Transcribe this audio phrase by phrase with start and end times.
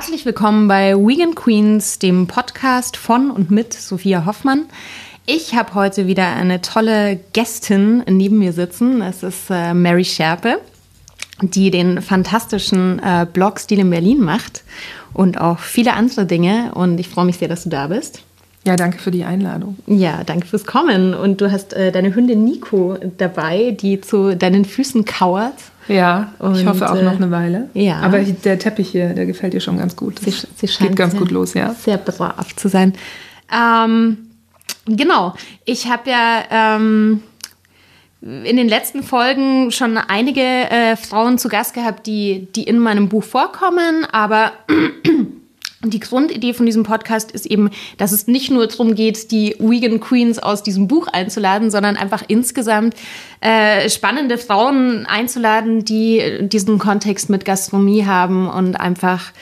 [0.00, 4.64] Herzlich willkommen bei Vegan Queens, dem Podcast von und mit Sophia Hoffmann.
[5.26, 9.02] Ich habe heute wieder eine tolle Gästin neben mir sitzen.
[9.02, 10.58] Es ist äh, Mary Scherpe,
[11.42, 14.64] die den fantastischen äh, Blog Stil in Berlin macht
[15.12, 16.72] und auch viele andere Dinge.
[16.72, 18.22] Und ich freue mich sehr, dass du da bist.
[18.64, 19.76] Ja, danke für die Einladung.
[19.86, 21.12] Ja, danke fürs Kommen.
[21.12, 25.56] Und du hast äh, deine Hündin Nico dabei, die zu deinen Füßen kauert.
[25.90, 27.68] Ja, und, ich hoffe auch noch eine Weile.
[27.74, 28.00] Ja.
[28.00, 30.20] Aber der Teppich hier, der gefällt dir schon ganz gut.
[30.20, 31.74] Sie, sie scheint geht ganz gut los, ja.
[31.74, 32.94] Sehr brav zu sein.
[33.52, 34.18] Ähm,
[34.86, 35.34] genau.
[35.64, 37.22] Ich habe ja ähm,
[38.22, 43.08] in den letzten Folgen schon einige äh, Frauen zu Gast gehabt, die, die in meinem
[43.08, 44.52] Buch vorkommen, aber
[45.82, 49.56] und die Grundidee von diesem Podcast ist eben, dass es nicht nur darum geht, die
[49.58, 52.94] Vegan Queens aus diesem Buch einzuladen, sondern einfach insgesamt
[53.40, 59.32] äh, spannende Frauen einzuladen, die diesen Kontext mit Gastronomie haben und einfach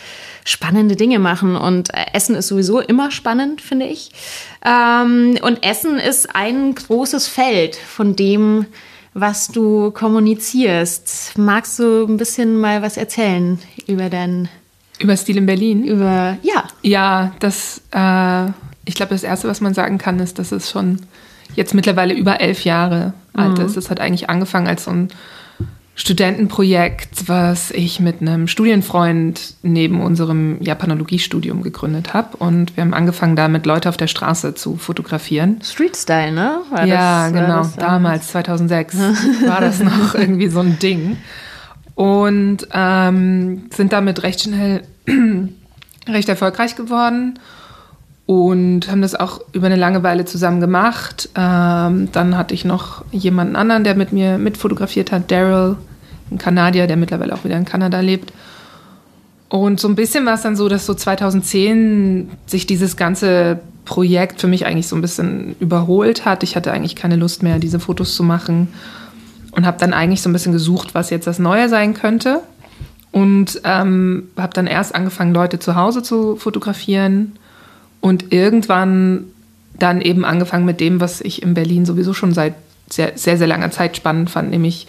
[0.45, 1.57] spannende Dinge machen.
[1.57, 4.13] Und äh, Essen ist sowieso immer spannend, finde ich.
[4.65, 8.67] Ähm, und Essen ist ein großes Feld von dem,
[9.13, 11.37] was du kommunizierst.
[11.37, 14.49] Magst du ein bisschen mal was erzählen über dein
[14.99, 15.85] über Stil in Berlin?
[15.85, 16.65] Über, ja.
[16.83, 18.47] Ja, das, äh,
[18.85, 21.01] ich glaube, das Erste, was man sagen kann, ist, dass es schon
[21.55, 23.67] jetzt mittlerweile über elf Jahre alt mhm.
[23.67, 23.77] ist.
[23.77, 25.09] Es hat eigentlich angefangen als so ein
[25.95, 32.37] Studentenprojekt, was ich mit einem Studienfreund neben unserem Japanologiestudium gegründet habe.
[32.37, 35.61] Und wir haben angefangen, damit Leute auf der Straße zu fotografieren.
[35.61, 36.61] Street Style, ne?
[36.71, 37.59] War ja, das, genau.
[37.59, 38.97] Das, Damals, 2006,
[39.47, 41.17] war das noch irgendwie so ein Ding
[41.99, 44.83] und ähm, sind damit recht schnell
[46.09, 47.41] recht erfolgreich geworden
[48.25, 51.29] und haben das auch über eine lange Weile zusammen gemacht.
[51.35, 55.75] Ähm, dann hatte ich noch jemanden anderen, der mit mir mitfotografiert hat, Daryl,
[56.31, 58.33] ein Kanadier, der mittlerweile auch wieder in Kanada lebt.
[59.49, 64.41] Und so ein bisschen war es dann so, dass so 2010 sich dieses ganze Projekt
[64.41, 66.45] für mich eigentlich so ein bisschen überholt hat.
[66.45, 68.69] Ich hatte eigentlich keine Lust mehr, diese Fotos zu machen
[69.53, 72.43] und habe dann eigentlich so ein bisschen gesucht, was jetzt das Neue sein könnte.
[73.11, 77.33] Und ähm, habe dann erst angefangen, Leute zu Hause zu fotografieren
[78.01, 79.25] und irgendwann
[79.79, 82.55] dann eben angefangen mit dem, was ich in Berlin sowieso schon seit
[82.91, 84.87] sehr, sehr, sehr langer Zeit spannend fand, nämlich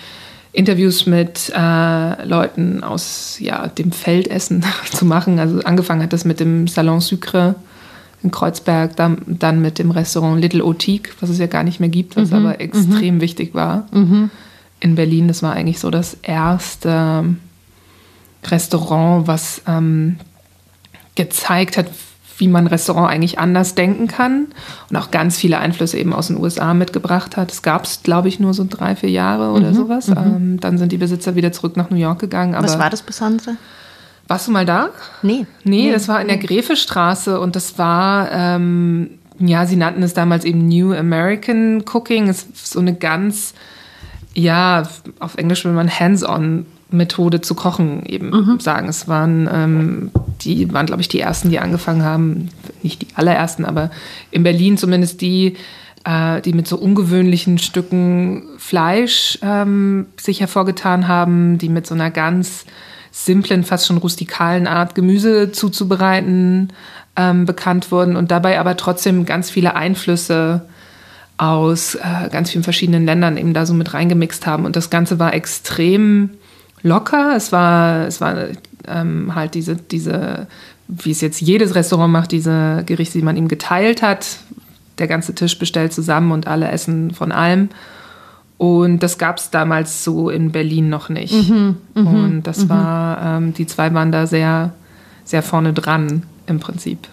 [0.52, 5.40] Interviews mit äh, Leuten aus ja, dem Feldessen zu machen.
[5.40, 7.56] Also angefangen hat das mit dem Salon Sucre
[8.22, 11.90] in Kreuzberg, dann, dann mit dem Restaurant Little Otique, was es ja gar nicht mehr
[11.90, 12.36] gibt, was mhm.
[12.36, 13.22] aber extrem mhm.
[13.22, 13.88] wichtig war.
[13.92, 14.30] Mhm
[14.80, 15.28] in Berlin.
[15.28, 17.36] Das war eigentlich so das erste
[18.46, 20.18] Restaurant, was ähm,
[21.16, 21.88] gezeigt hat,
[22.38, 24.48] wie man Restaurant eigentlich anders denken kann
[24.90, 27.52] und auch ganz viele Einflüsse eben aus den USA mitgebracht hat.
[27.52, 30.08] Es gab es, glaube ich, nur so drei, vier Jahre oder mhm, sowas.
[30.08, 30.18] Mhm.
[30.18, 32.56] Ähm, dann sind die Besitzer wieder zurück nach New York gegangen.
[32.58, 33.58] Was war das Besondere?
[34.30, 34.90] Warst du mal da?
[35.22, 35.46] Nee.
[35.64, 39.10] Nee, nee das war in der Gräfestraße und das war, ähm,
[39.40, 42.30] ja, sie nannten es damals eben New American Cooking.
[42.30, 43.54] Es ist so eine ganz
[44.34, 44.84] ja,
[45.20, 48.60] auf Englisch will man hands-on Methode zu kochen eben mhm.
[48.60, 48.88] sagen.
[48.90, 52.50] Es waren, ähm, die waren, glaube ich, die ersten, die angefangen haben,
[52.82, 53.92] nicht die allerersten, aber
[54.32, 55.56] in Berlin zumindest die,
[56.04, 62.10] äh, die mit so ungewöhnlichen Stücken Fleisch ähm, sich hervorgetan haben, die mit so einer
[62.10, 62.66] ganz
[63.12, 66.74] simplen, fast schon rustikalen Art Gemüse zuzubereiten
[67.16, 70.62] ähm, bekannt wurden und dabei aber trotzdem ganz viele Einflüsse
[71.40, 74.66] aus äh, ganz vielen verschiedenen Ländern eben da so mit reingemixt haben.
[74.66, 76.32] Und das Ganze war extrem
[76.84, 77.34] locker.
[77.36, 78.36] Es war, es war
[78.86, 80.48] ähm, halt diese, diese,
[80.90, 84.40] wie es jetzt jedes Restaurant macht, diese Gerichte, die man ihm geteilt hat.
[84.98, 87.70] Der ganze Tisch bestellt zusammen und alle essen von allem.
[88.58, 91.50] Und das gab es damals so in Berlin noch nicht.
[91.50, 92.70] Mhm, mh, und das mh.
[92.70, 94.74] war, ähm, die zwei waren da sehr,
[95.24, 97.08] sehr vorne dran im Prinzip.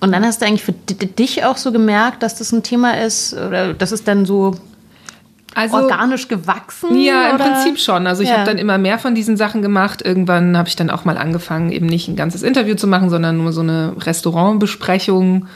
[0.00, 3.34] Und dann hast du eigentlich für dich auch so gemerkt, dass das ein Thema ist,
[3.34, 4.54] oder das ist dann so
[5.54, 7.00] also, organisch gewachsen?
[7.00, 7.46] Ja, im oder?
[7.46, 8.06] Prinzip schon.
[8.06, 8.36] Also ich ja.
[8.36, 10.02] habe dann immer mehr von diesen Sachen gemacht.
[10.02, 13.38] Irgendwann habe ich dann auch mal angefangen, eben nicht ein ganzes Interview zu machen, sondern
[13.38, 15.48] nur so eine Restaurantbesprechung.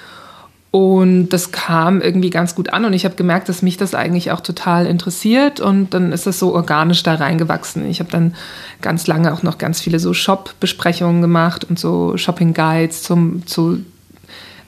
[0.72, 4.32] Und das kam irgendwie ganz gut an und ich habe gemerkt, dass mich das eigentlich
[4.32, 7.86] auch total interessiert und dann ist das so organisch da reingewachsen.
[7.90, 8.34] Ich habe dann
[8.80, 13.84] ganz lange auch noch ganz viele so Shop-Besprechungen gemacht und so Shopping-Guides zum, zu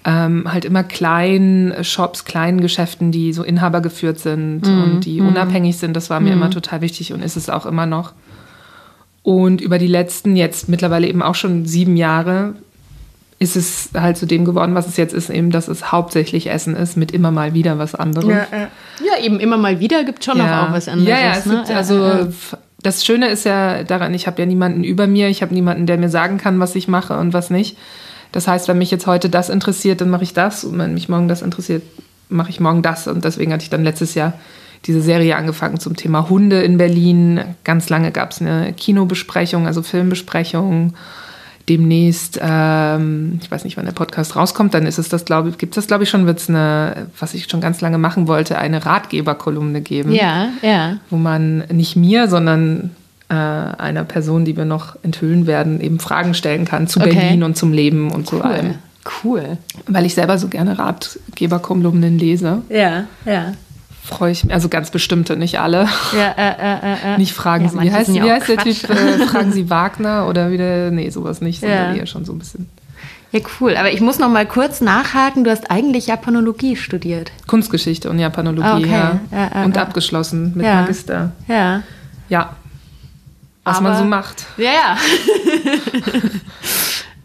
[0.05, 5.21] ähm, halt immer kleinen Shops, kleinen Geschäften, die so Inhaber geführt sind mm, und die
[5.21, 5.29] mm.
[5.29, 5.95] unabhängig sind.
[5.95, 6.39] Das war mir mm.
[6.39, 8.13] immer total wichtig und ist es auch immer noch.
[9.23, 12.55] Und über die letzten, jetzt mittlerweile eben auch schon sieben Jahre,
[13.39, 16.77] ist es halt zu dem geworden, was es jetzt ist, eben, dass es hauptsächlich Essen
[16.77, 18.29] ist, mit immer mal wieder was anderes.
[18.29, 18.69] Ja, ja.
[19.01, 20.67] ja eben immer mal wieder gibt schon ja.
[20.67, 21.09] auch was anderes.
[21.09, 21.57] Ja, ja, es ne?
[21.57, 22.29] gibt also
[22.83, 25.97] das Schöne ist ja daran, ich habe ja niemanden über mir, ich habe niemanden, der
[25.97, 27.79] mir sagen kann, was ich mache und was nicht.
[28.35, 31.09] Das heißt, wenn mich jetzt heute das interessiert, dann mache ich das und wenn mich
[31.09, 31.85] morgen das interessiert,
[32.29, 33.07] mache ich morgen das.
[33.07, 34.33] Und deswegen hatte ich dann letztes Jahr
[34.87, 37.41] diese Serie angefangen zum Thema Hunde in Berlin.
[37.63, 40.95] Ganz lange gab es eine Kinobesprechung, also Filmbesprechung.
[41.69, 45.57] Demnächst, ähm, ich weiß nicht, wann der Podcast rauskommt, dann ist es das, glaube ich,
[45.57, 48.27] gibt es das, glaube ich, schon, wird es eine, was ich schon ganz lange machen
[48.27, 50.11] wollte, eine Ratgeberkolumne geben.
[50.13, 50.97] Ja, ja.
[51.09, 52.91] Wo man nicht mir, sondern
[53.29, 57.15] äh, einer Person, die wir noch enthüllen werden, eben Fragen stellen kann zu Okay.
[57.15, 58.41] Berlin und zum Leben und Cool.
[58.41, 58.75] zu allem.
[59.23, 59.59] Cool.
[59.87, 63.53] Weil ich selber so gerne Ratgeberkolumnen lese, Ja, ja.
[64.03, 65.89] freue ich mich, also ganz bestimmte, nicht alle.
[66.17, 67.19] Ja, äh, äh, äh, äh.
[67.19, 68.57] Nicht fragen Ja, Sie, wie heißt, wie heißt der.
[68.59, 68.91] Typ?
[68.91, 72.01] Äh, fragen Sie Wagner oder wieder, nee, sowas nicht, sondern Ja.
[72.01, 72.69] eher schon so ein bisschen.
[73.33, 73.77] Ja, cool.
[73.77, 75.43] Aber ich muss noch mal kurz nachhaken.
[75.43, 77.33] Du hast eigentlich Japanologie studiert.
[77.49, 78.91] Kunstgeschichte und Japanologie, Ah, Okay.
[79.33, 79.49] ja.
[79.57, 80.83] Ja, und abgeschlossen mit Ja.
[80.83, 81.33] Magister.
[81.49, 81.83] Ja.
[82.29, 82.51] Ja.
[83.65, 84.45] Was man Aber- so macht.
[84.59, 84.97] Ja, ja.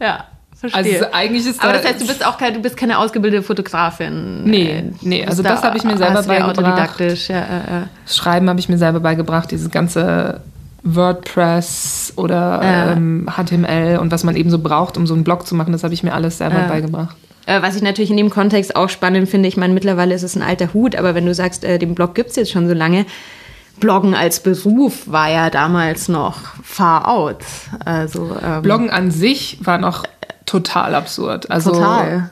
[0.00, 0.24] ja,
[0.56, 0.80] verstehe.
[1.02, 3.42] Also eigentlich ist Aber da- das heißt, du bist auch kein, du bist keine ausgebildete
[3.42, 4.44] Fotografin.
[4.44, 6.58] Nee, Äh, nee, also bist das habe ich mir selber ja beigebracht.
[6.58, 7.82] autodidaktisch, ja, äh, äh.
[8.06, 10.40] Schreiben habe ich mir selber beigebracht, dieses ganze
[10.82, 12.92] WordPress oder Ja.
[12.92, 15.84] ähm, HTML und was man eben so braucht, um so einen Blog zu machen, das
[15.84, 16.66] habe ich mir alles selber Ja.
[16.68, 17.16] beigebracht.
[17.46, 20.36] Äh, Was ich natürlich in dem Kontext auch spannend finde, ich meine, mittlerweile ist es
[20.36, 22.74] ein alter Hut, aber wenn du sagst, äh, den Blog gibt es jetzt schon so
[22.74, 23.04] lange,
[23.80, 27.38] Bloggen als Beruf war ja damals noch far out.
[27.84, 30.04] Also, ähm, Bloggen an sich war noch
[30.46, 31.50] total absurd.
[31.50, 32.30] Also Total.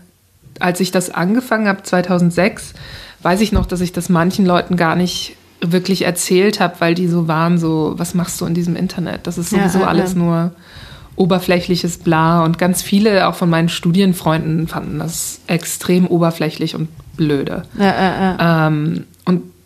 [0.60, 2.74] als ich das angefangen habe 2006,
[3.22, 7.08] weiß ich noch, dass ich das manchen Leuten gar nicht wirklich erzählt habe, weil die
[7.08, 9.26] so waren, so was machst du in diesem Internet?
[9.26, 10.18] Das ist sowieso ja, alles ja.
[10.18, 10.52] nur
[11.16, 17.64] oberflächliches Bla und ganz viele auch von meinen Studienfreunden fanden das extrem oberflächlich und blöde.
[17.78, 18.36] äh, äh, äh.
[18.40, 19.04] Ähm,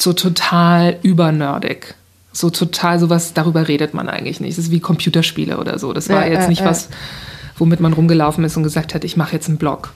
[0.02, 1.94] so total übernerdig.
[2.32, 4.58] So total sowas, darüber redet man eigentlich nicht.
[4.58, 5.92] Das ist wie Computerspiele oder so.
[5.92, 6.66] Das war Ja, jetzt äh, nicht äh.
[6.66, 6.88] was,
[7.58, 9.92] womit man rumgelaufen ist und gesagt hat, ich mache jetzt einen Blog.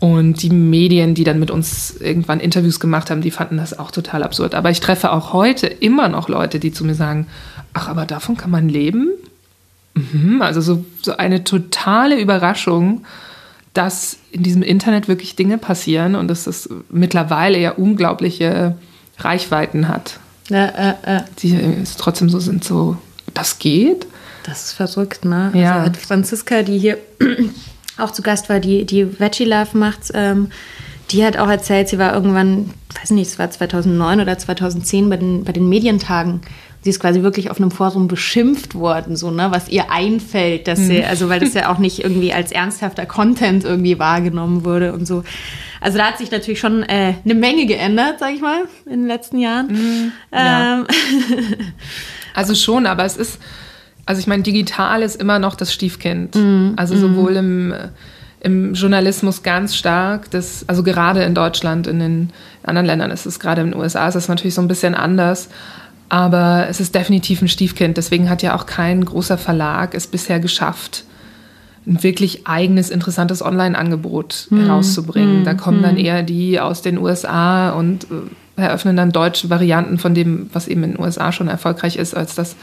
[0.00, 3.90] Und die Medien, die dann mit uns irgendwann Interviews gemacht haben, die fanden das auch
[3.90, 4.54] total absurd.
[4.54, 7.26] Aber ich treffe auch heute immer noch Leute, die zu mir sagen,
[7.72, 9.08] ach, aber davon kann man leben?
[9.94, 13.04] Mhm, also so, so eine totale Überraschung,
[13.74, 18.76] dass in diesem Internet wirklich Dinge passieren und dass das mittlerweile ja unglaubliche
[19.18, 20.18] Reichweiten hat,
[20.50, 21.20] Äh, äh, äh.
[21.40, 22.96] die trotzdem so sind, so,
[23.34, 24.06] das geht?
[24.44, 25.50] Das ist verrückt, ne?
[25.54, 25.80] Ja.
[25.80, 26.98] Also Franziska, die hier
[27.98, 30.50] auch zu Gast war, die, die Veggie Love macht, ähm,
[31.10, 32.70] die hat auch erzählt, sie war irgendwann,
[33.00, 36.40] weiß nicht, es war 2009 oder 2010 bei den, bei den Medientagen.
[36.88, 40.78] Sie ist quasi wirklich auf einem Forum beschimpft worden, so, ne, was ihr einfällt, dass
[40.78, 45.06] sie, also weil das ja auch nicht irgendwie als ernsthafter Content irgendwie wahrgenommen wurde und
[45.06, 45.22] so.
[45.80, 49.06] Also da hat sich natürlich schon äh, eine Menge geändert, sag ich mal, in den
[49.06, 50.12] letzten Jahren.
[50.32, 50.78] ja.
[50.80, 50.86] Ähm,
[52.38, 53.40] Also schon, aber es ist,
[54.06, 56.36] also ich meine, digital ist immer noch das Stiefkind.
[56.36, 56.74] Mhm.
[56.76, 57.74] Also sowohl im,
[58.40, 62.30] im Journalismus ganz stark, das, also gerade in Deutschland, in den
[62.62, 65.48] anderen Ländern ist es, gerade in den USA ist es natürlich so ein bisschen anders.
[66.08, 67.96] Aber es ist definitiv ein Stiefkind.
[67.96, 71.04] Deswegen hat ja auch kein großer Verlag es bisher geschafft,
[71.86, 74.60] ein wirklich eigenes, interessantes Online-Angebot Mhm.
[74.66, 75.44] herauszubringen.
[75.44, 78.04] Da kommen dann eher die aus den USA und
[78.56, 82.14] äh, eröffnen dann deutsche Varianten von dem, was eben in den USA schon erfolgreich ist,
[82.16, 82.56] als dass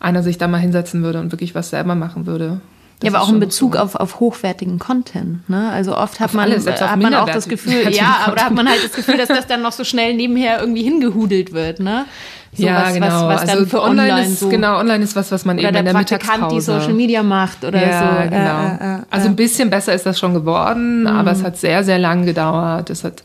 [0.00, 2.60] einer sich da mal hinsetzen würde und wirklich was selber machen würde.
[3.00, 3.80] Das Ja, aber auch in Bezug so.
[3.80, 5.48] auf, auf hochwertigen Content.
[5.50, 5.70] Ne?
[5.70, 8.44] Also oft hat Auf man, alles, auf hat man auch das Gefühl, ja, aber da
[8.44, 11.80] hat man halt das Gefühl, dass das dann noch so schnell nebenher irgendwie hingehudelt wird.
[11.80, 12.04] Ne?
[12.54, 13.28] So ja, was, genau.
[13.28, 14.48] was, was also für online, online ist, so.
[14.50, 16.80] genau, online ist was, was man Oder eben der in der Praktikant, die Mittagspause.
[16.80, 18.28] Social Media macht oder ja, so.
[18.28, 18.84] genau.
[18.84, 21.82] Äh, äh, äh, also ein bisschen besser ist das schon geworden, aber es hat sehr,
[21.82, 22.90] sehr lang gedauert.
[22.90, 23.22] Es hat,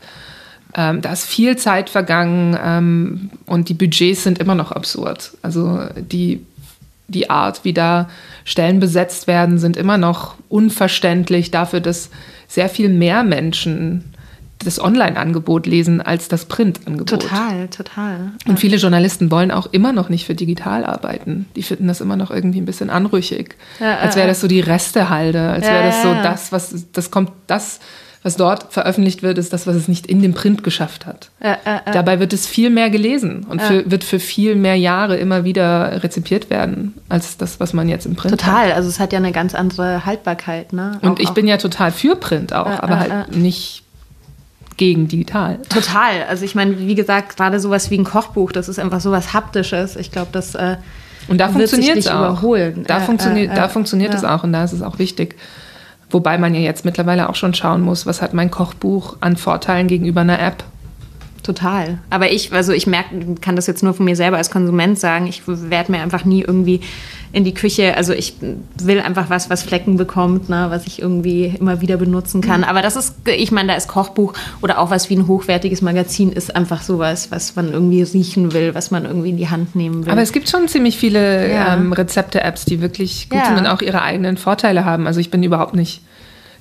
[0.74, 5.32] ähm, da ist viel Zeit vergangen ähm, und die Budgets sind immer noch absurd.
[5.42, 6.42] Also die,
[7.08, 8.08] die Art, wie da
[8.44, 12.08] Stellen besetzt werden, sind immer noch unverständlich dafür, dass
[12.46, 14.14] sehr viel mehr Menschen
[14.64, 17.08] das Online-Angebot lesen als das Print-Angebot.
[17.20, 18.32] total, total.
[18.46, 21.46] Und viele Journalisten wollen auch immer noch nicht für digital arbeiten.
[21.56, 23.56] Die finden das immer noch irgendwie ein bisschen anrüchig.
[23.78, 27.10] Ja, als ja, wäre das so die Restehalde, als wäre das so das, was das
[27.10, 27.78] kommt, das,
[28.24, 31.30] was dort veröffentlicht wird, ist das, was es nicht in dem Print geschafft hat.
[31.38, 31.92] Äh, äh, äh.
[31.92, 36.02] Dabei wird es viel mehr gelesen und für, wird für viel mehr Jahre immer wieder
[36.02, 38.40] rezipiert werden, als das, was man jetzt im Print hat.
[38.40, 40.72] Total, also es hat ja eine ganz andere Haltbarkeit.
[40.72, 40.98] Ne?
[41.00, 43.84] Und Auch- ich bin ja total für Print auch, Ja, aber ja, halt nicht
[44.78, 45.58] gegen digital.
[45.68, 46.22] Total.
[46.28, 49.96] Also ich meine, wie gesagt, gerade sowas wie ein Kochbuch, das ist einfach sowas Haptisches.
[49.96, 50.76] Ich glaube, das äh,
[51.28, 52.20] Und da funktioniert es nicht auch.
[52.20, 52.84] überholen.
[52.86, 54.18] Da, Äh, funktioniert, äh, da funktioniert ja.
[54.18, 55.36] es auch und da ist es auch wichtig.
[56.10, 59.88] Wobei man ja jetzt mittlerweile auch schon schauen muss, was hat mein Kochbuch an Vorteilen
[59.88, 60.64] gegenüber einer App.
[61.42, 61.98] Total.
[62.10, 65.26] Aber ich, also ich merke, kann das jetzt nur von mir selber als Konsument sagen,
[65.26, 66.80] ich werde mir einfach nie irgendwie
[67.30, 68.34] in die Küche, also ich
[68.80, 72.64] will einfach was, was Flecken bekommt, ne, was ich irgendwie immer wieder benutzen kann.
[72.64, 76.32] Aber das ist, ich meine, da ist Kochbuch oder auch was wie ein hochwertiges Magazin
[76.32, 80.06] ist einfach sowas, was man irgendwie riechen will, was man irgendwie in die Hand nehmen
[80.06, 80.12] will.
[80.12, 81.74] Aber es gibt schon ziemlich viele ja.
[81.74, 83.46] ähm, Rezepte-Apps, die wirklich gut ja.
[83.46, 85.06] sind und auch ihre eigenen Vorteile haben.
[85.06, 86.00] Also ich bin überhaupt nicht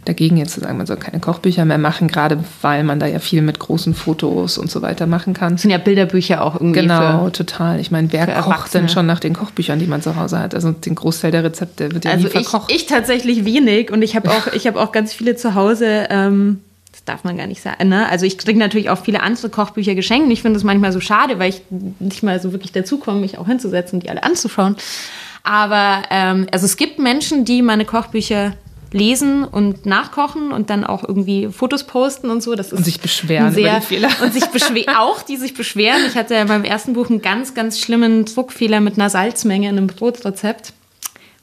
[0.06, 3.20] dagegen jetzt zu sagen, man soll keine Kochbücher mehr machen, gerade weil man da ja
[3.20, 5.54] viel mit großen Fotos und so weiter machen kann.
[5.54, 6.82] Das sind ja Bilderbücher auch irgendwie.
[6.82, 7.80] Genau, für, total.
[7.80, 10.56] Ich meine, wer kocht denn schon nach den Kochbüchern, die man zu Hause hat?
[10.56, 12.72] Also den Großteil der Rezepte wird ja also nie verkocht.
[12.72, 16.08] Ich, ich tatsächlich wenig und ich habe auch, ich hab auch ganz viele zu Hause.
[16.10, 16.62] Ähm,
[16.92, 17.90] das darf man gar nicht sagen.
[17.90, 18.10] Ne?
[18.10, 20.32] Also ich kriege natürlich auch viele andere Kochbücher geschenkt.
[20.32, 23.38] Ich finde es manchmal so schade, weil ich nicht mal so wirklich dazu komme, mich
[23.38, 24.76] auch hinzusetzen und die alle anzuschauen.
[25.44, 28.54] Aber ähm, also es gibt Menschen, die meine Kochbücher
[28.92, 32.56] lesen und nachkochen und dann auch irgendwie Fotos posten und so.
[32.56, 34.10] Das ist und sich beschweren sehr, über die Fehler.
[34.22, 36.02] Und sich beschweren, auch die sich beschweren.
[36.08, 39.78] Ich hatte ja beim ersten Buch einen ganz, ganz schlimmen Druckfehler mit einer Salzmenge in
[39.78, 40.74] einem Brotrezept.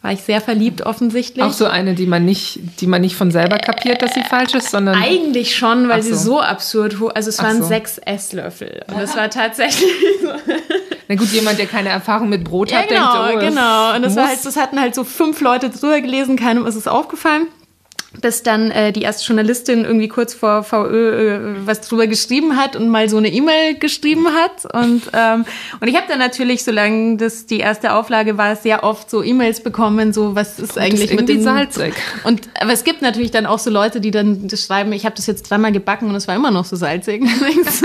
[0.05, 1.43] War ich sehr verliebt offensichtlich.
[1.43, 4.53] Auch so eine, die man nicht, die man nicht von selber kapiert, dass sie falsch
[4.53, 4.97] ist, sondern.
[4.97, 6.11] Eigentlich schon, weil so.
[6.11, 7.69] sie so absurd, also es waren so.
[7.69, 8.83] sechs Esslöffel.
[8.89, 9.91] Und es war tatsächlich
[10.23, 10.29] so.
[11.09, 13.97] Na gut, jemand, der keine Erfahrung mit Brot ja, hat, genau, denkt, oh, genau.
[13.97, 16.87] Und das war halt, das hatten halt so fünf Leute drüber gelesen, keinem ist es
[16.87, 17.47] aufgefallen
[18.21, 22.77] bis dann äh, die erste Journalistin irgendwie kurz vor VÖ äh, was drüber geschrieben hat
[22.77, 24.73] und mal so eine E-Mail geschrieben hat.
[24.73, 25.45] Und, ähm,
[25.81, 29.63] und ich habe dann natürlich, solange das die erste Auflage war, sehr oft so E-Mails
[29.63, 31.95] bekommen, so was ist eigentlich ist mit dem salzig.
[32.25, 35.27] Und aber es gibt natürlich dann auch so Leute, die dann schreiben, ich habe das
[35.27, 37.23] jetzt dreimal gebacken und es war immer noch so salzig.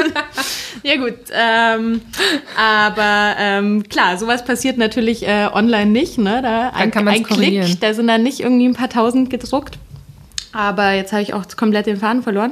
[0.84, 2.02] ja gut, ähm,
[2.58, 6.18] aber ähm, klar, sowas passiert natürlich äh, online nicht.
[6.18, 6.42] Ne?
[6.42, 9.78] Da ein, kann ein Klick, da sind dann nicht irgendwie ein paar Tausend gedruckt.
[10.52, 12.52] Aber jetzt habe ich auch komplett den Faden verloren.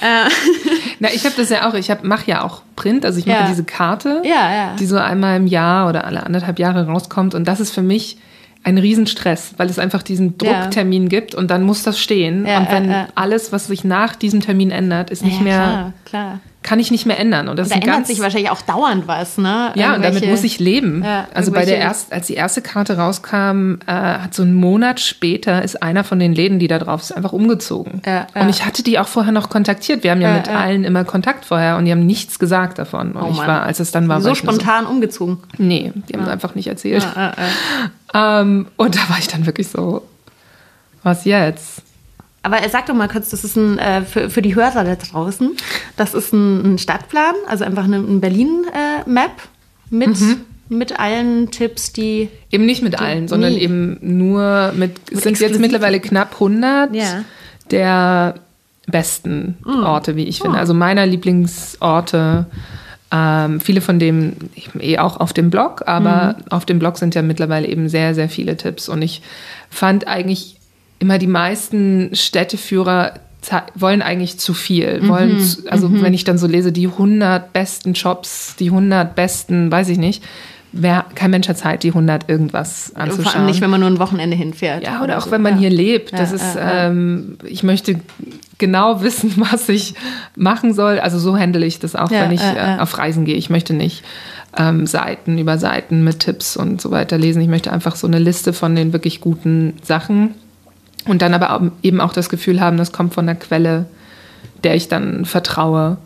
[0.00, 0.28] Äh.
[0.98, 3.48] Na, ich habe das ja auch, ich mache ja auch Print, also ich mache ja.
[3.48, 4.76] diese Karte, ja, ja.
[4.78, 7.34] die so einmal im Jahr oder alle anderthalb Jahre rauskommt.
[7.34, 8.18] Und das ist für mich
[8.64, 12.40] ein Riesenstress, weil es einfach diesen Drucktermin gibt und dann muss das stehen.
[12.40, 15.62] und wenn alles, was sich nach diesem Termin ändert, ist nicht mehr.
[15.62, 17.48] Klar, klar kann ich nicht mehr ändern.
[17.48, 19.70] Und das da ändert sich wahrscheinlich auch dauernd was, ne?
[19.76, 21.02] Ja, und damit muss ich leben.
[21.04, 24.98] Ja, also bei der erst, als die erste Karte rauskam, äh, hat so einen Monat
[24.98, 28.02] später ist einer von den Läden, die da drauf ist, einfach umgezogen.
[28.04, 28.42] Ja, ja.
[28.42, 30.02] Und ich hatte die auch vorher noch kontaktiert.
[30.02, 33.12] Wir haben ja, mit allen immer Kontakt vorher und die haben nichts gesagt davon.
[33.12, 35.38] Und oh ich war, als es dann war, so spontan so, umgezogen.
[35.58, 37.06] Nee, die haben es einfach nicht erzählt.
[38.14, 40.06] Ähm, und da war ich dann wirklich so,
[41.02, 41.75] was jetzt?
[42.46, 45.56] Aber sag doch mal kurz, das ist ein, äh, für, für die Hörer da draußen,
[45.96, 50.36] das ist ein, ein Stadtplan, also einfach eine, ein Berlin-Map äh, mit, mhm.
[50.68, 52.28] mit allen Tipps, die...
[52.52, 53.62] Eben nicht mit allen, sondern nie.
[53.62, 57.24] eben nur mit, es sind jetzt mittlerweile knapp 100 ja.
[57.72, 58.36] der
[58.86, 59.82] besten mhm.
[59.82, 60.56] Orte, wie ich finde.
[60.56, 60.60] Oh.
[60.60, 62.46] Also meiner Lieblingsorte.
[63.10, 64.34] Ähm, viele von dem
[64.78, 66.44] eh auch auf dem Blog, aber mhm.
[66.50, 68.88] auf dem Blog sind ja mittlerweile eben sehr, sehr viele Tipps.
[68.88, 69.22] Und ich
[69.68, 70.55] fand eigentlich
[70.98, 73.14] immer die meisten Städteführer
[73.74, 75.00] wollen eigentlich zu viel.
[75.02, 75.08] Mhm.
[75.08, 76.02] Wollen, zu, also mhm.
[76.02, 80.24] wenn ich dann so lese, die 100 besten Jobs, die 100 besten, weiß ich nicht,
[80.72, 83.24] wer, kein Mensch hat Zeit, die 100 irgendwas anzuschauen.
[83.24, 84.82] Vor allem nicht, wenn man nur ein Wochenende hinfährt.
[84.82, 85.30] Ja, oder, oder auch so.
[85.30, 85.60] wenn man ja.
[85.60, 86.12] hier lebt.
[86.12, 88.00] Das ja, ist, ja, ähm, ich möchte
[88.58, 89.94] genau wissen, was ich
[90.34, 90.98] machen soll.
[90.98, 93.36] Also so handle ich das auch, wenn ich äh, auf Reisen gehe.
[93.36, 94.02] Ich möchte nicht
[94.58, 97.42] ähm, Seiten über Seiten mit Tipps und so weiter lesen.
[97.42, 100.34] Ich möchte einfach so eine Liste von den wirklich guten Sachen
[101.06, 103.86] und dann aber eben auch das Gefühl haben, das kommt von der Quelle,
[104.64, 105.98] der ich dann vertraue.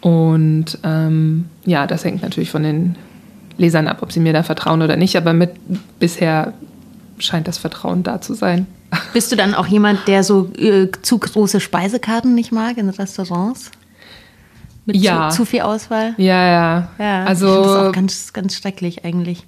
[0.00, 2.96] Und ähm, ja, das hängt natürlich von den
[3.56, 5.16] Lesern ab, ob sie mir da vertrauen oder nicht.
[5.16, 5.50] Aber mit
[5.98, 6.52] bisher
[7.18, 8.66] scheint das Vertrauen da zu sein.
[9.12, 13.70] Bist du dann auch jemand, der so äh, zu große Speisekarten nicht mag in Restaurants?
[14.86, 15.30] Mit ja.
[15.30, 16.14] zu, zu, viel Auswahl?
[16.18, 16.88] Ja, ja.
[16.98, 19.46] ja also, ich das auch ganz, ganz schrecklich eigentlich.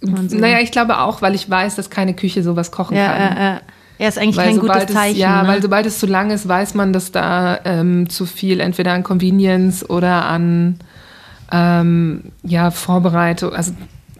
[0.00, 0.36] So.
[0.36, 3.36] Naja, ich glaube auch, weil ich weiß, dass keine Küche sowas kochen ja, kann.
[3.36, 3.60] Ja, ja.
[3.98, 5.14] Ja, ist eigentlich weil kein gutes Zeichen.
[5.14, 5.48] Es, ja, ne?
[5.48, 9.02] weil sobald es zu lang ist, weiß man, dass da ähm, zu viel entweder an
[9.02, 10.78] Convenience oder an
[11.50, 13.72] ähm, ja, Vorbereitung, also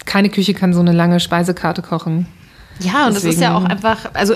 [0.05, 2.27] keine Küche kann so eine lange Speisekarte kochen.
[2.81, 4.35] Ja, und Deswegen, das ist ja auch einfach, also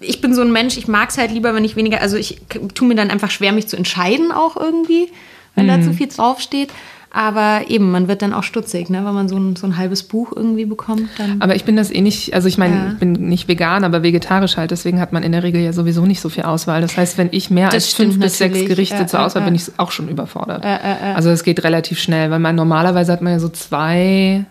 [0.00, 2.40] ich bin so ein Mensch, ich mag es halt lieber, wenn ich weniger, also ich
[2.74, 5.10] tue mir dann einfach schwer, mich zu entscheiden auch irgendwie,
[5.54, 5.68] wenn mm.
[5.68, 6.70] da zu viel draufsteht.
[7.16, 9.02] Aber eben, man wird dann auch stutzig, ne?
[9.06, 11.08] wenn man so ein, so ein halbes Buch irgendwie bekommt.
[11.16, 12.90] Dann aber ich bin das eh nicht, also ich meine, ja.
[12.92, 14.70] ich bin nicht vegan, aber vegetarisch halt.
[14.70, 16.82] Deswegen hat man in der Regel ja sowieso nicht so viel Auswahl.
[16.82, 19.46] Das heißt, wenn ich mehr das als fünf bis sechs Gerichte ja, zur Auswahl ja,
[19.46, 20.62] bin, ich auch schon überfordert.
[20.62, 24.44] Also es geht relativ schnell, weil man normalerweise hat man ja so zwei,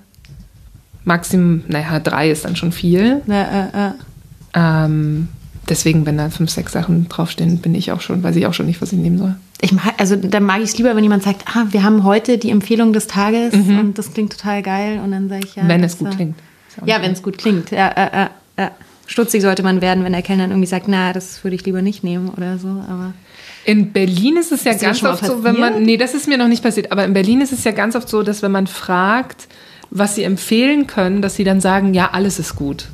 [1.04, 3.22] Maximum, naja, drei ist dann schon viel.
[4.56, 5.28] Ähm,
[5.70, 8.66] deswegen, wenn da fünf, sechs Sachen draufstehen, bin ich auch schon, weiß ich auch schon
[8.66, 9.36] nicht, was ich nehmen soll.
[9.62, 12.38] Ich mag, also dann mag ich es lieber, wenn jemand sagt, ah, wir haben heute
[12.38, 13.80] die Empfehlung des Tages mhm.
[13.80, 15.68] und das klingt total geil und dann sage ich ja.
[15.68, 16.36] Wenn es gut klingt.
[16.86, 17.72] Ja, wenn es gut klingt.
[17.72, 18.72] Ja, äh, äh, ja.
[19.08, 22.04] Stutzig sollte man werden, wenn der Kellner irgendwie sagt, na, das würde ich lieber nicht
[22.04, 23.14] nehmen oder so, aber.
[23.64, 26.38] In Berlin ist es ja ist ganz oft so, wenn man, nee, das ist mir
[26.38, 28.68] noch nicht passiert, aber in Berlin ist es ja ganz oft so, dass wenn man
[28.68, 29.48] fragt,
[29.90, 32.88] was sie empfehlen können, dass sie dann sagen, ja, alles ist gut.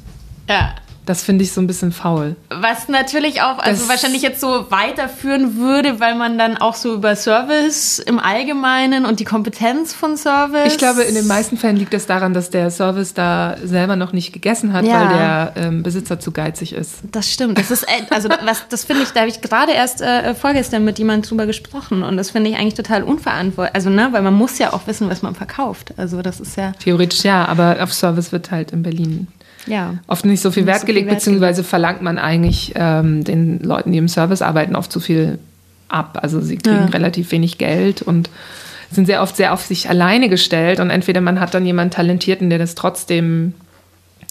[0.47, 0.75] Ja.
[1.05, 2.35] Das finde ich so ein bisschen faul.
[2.49, 6.93] Was natürlich auch, also das wahrscheinlich jetzt so weiterführen würde, weil man dann auch so
[6.93, 10.71] über Service im Allgemeinen und die Kompetenz von Service.
[10.73, 13.95] Ich glaube, in den meisten Fällen liegt es das daran, dass der Service da selber
[13.95, 15.01] noch nicht gegessen hat, ja.
[15.01, 16.99] weil der ähm, Besitzer zu geizig ist.
[17.11, 17.57] Das stimmt.
[17.57, 20.83] Das ist, äh, also was, das finde ich, da habe ich gerade erst äh, vorgestern
[20.83, 23.75] mit jemandem drüber gesprochen und das finde ich eigentlich total unverantwortlich.
[23.75, 25.93] Also, ne, weil man muss ja auch wissen, was man verkauft.
[25.97, 26.73] Also, das ist ja.
[26.73, 29.27] Theoretisch ja, aber auf Service wird halt in Berlin
[29.67, 29.95] ja.
[30.07, 33.59] oft nicht so viel Wert so gelegt, viel Wert beziehungsweise verlangt man eigentlich ähm, den
[33.59, 35.39] Leuten, die im Service arbeiten, oft zu viel
[35.87, 36.19] ab.
[36.21, 36.85] Also sie kriegen ja.
[36.85, 38.29] relativ wenig Geld und
[38.91, 42.49] sind sehr oft sehr auf sich alleine gestellt und entweder man hat dann jemanden Talentierten,
[42.49, 43.53] der das trotzdem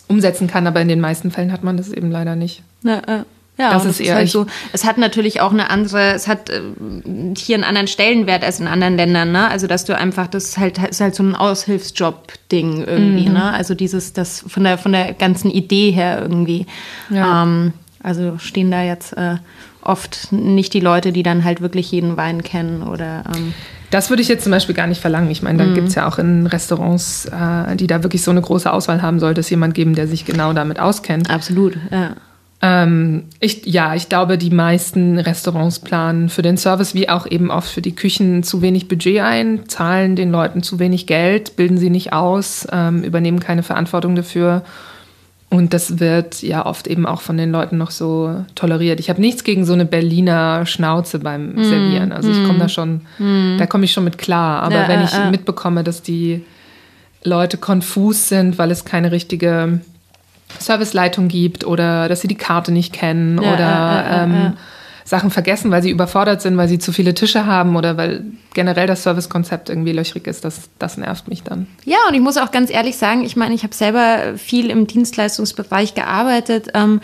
[0.07, 2.63] umsetzen kann, aber in den meisten Fällen hat man das eben leider nicht.
[2.83, 3.25] Ja, äh.
[3.61, 4.47] Ja, das, ist eher halt so.
[4.73, 6.61] Es hat natürlich auch eine andere, es hat äh,
[7.37, 9.49] hier einen anderen Stellenwert als in anderen Ländern, ne?
[9.49, 13.35] Also dass du einfach, das ist halt, ist halt so ein Aushilfsjob-Ding irgendwie, mhm.
[13.35, 13.53] ne?
[13.53, 16.67] Also dieses, das von der von der ganzen Idee her irgendwie.
[17.11, 17.43] Ja.
[17.43, 19.37] Ähm, also stehen da jetzt äh,
[19.83, 23.25] oft nicht die Leute, die dann halt wirklich jeden Wein kennen oder.
[23.35, 23.55] Ähm
[23.91, 25.31] das würde ich jetzt zum Beispiel gar nicht verlangen.
[25.31, 25.75] Ich meine, da mhm.
[25.75, 29.19] gibt es ja auch in Restaurants, äh, die da wirklich so eine große Auswahl haben,
[29.19, 31.29] sollte es jemand geben, der sich genau damit auskennt.
[31.29, 32.15] Absolut, ja.
[32.63, 37.51] Ähm, ich, ja, ich glaube, die meisten Restaurants planen für den Service wie auch eben
[37.51, 41.79] oft für die Küchen zu wenig Budget ein, zahlen den Leuten zu wenig Geld, bilden
[41.79, 44.63] sie nicht aus, ähm, übernehmen keine Verantwortung dafür.
[45.49, 49.01] Und das wird ja oft eben auch von den Leuten noch so toleriert.
[49.01, 52.13] Ich habe nichts gegen so eine Berliner Schnauze beim mm, Servieren.
[52.13, 52.69] Also ich komme da mm.
[52.69, 53.59] schon, mm.
[53.59, 54.63] da komme ich schon mit klar.
[54.63, 56.45] Aber ja, wenn ich äh, mitbekomme, dass die
[57.25, 59.81] Leute konfus sind, weil es keine richtige
[60.59, 64.53] Serviceleitung gibt oder dass sie die Karte nicht kennen ja, oder äh, äh, ähm,
[65.05, 68.87] Sachen vergessen, weil sie überfordert sind, weil sie zu viele Tische haben oder weil generell
[68.87, 70.45] das Servicekonzept irgendwie löchrig ist.
[70.45, 71.67] Das, das nervt mich dann.
[71.85, 74.87] Ja, und ich muss auch ganz ehrlich sagen, ich meine, ich habe selber viel im
[74.87, 76.69] Dienstleistungsbereich gearbeitet.
[76.75, 77.01] Ähm,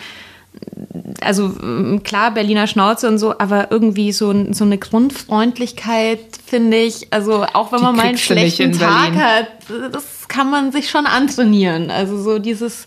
[1.20, 1.52] also
[2.04, 7.72] klar, Berliner Schnauze und so, aber irgendwie so, so eine Grundfreundlichkeit, finde ich, also auch
[7.72, 9.48] wenn Die man mal einen schlechten Tag hat,
[9.92, 11.90] das kann man sich schon antrainieren.
[11.90, 12.86] Also so dieses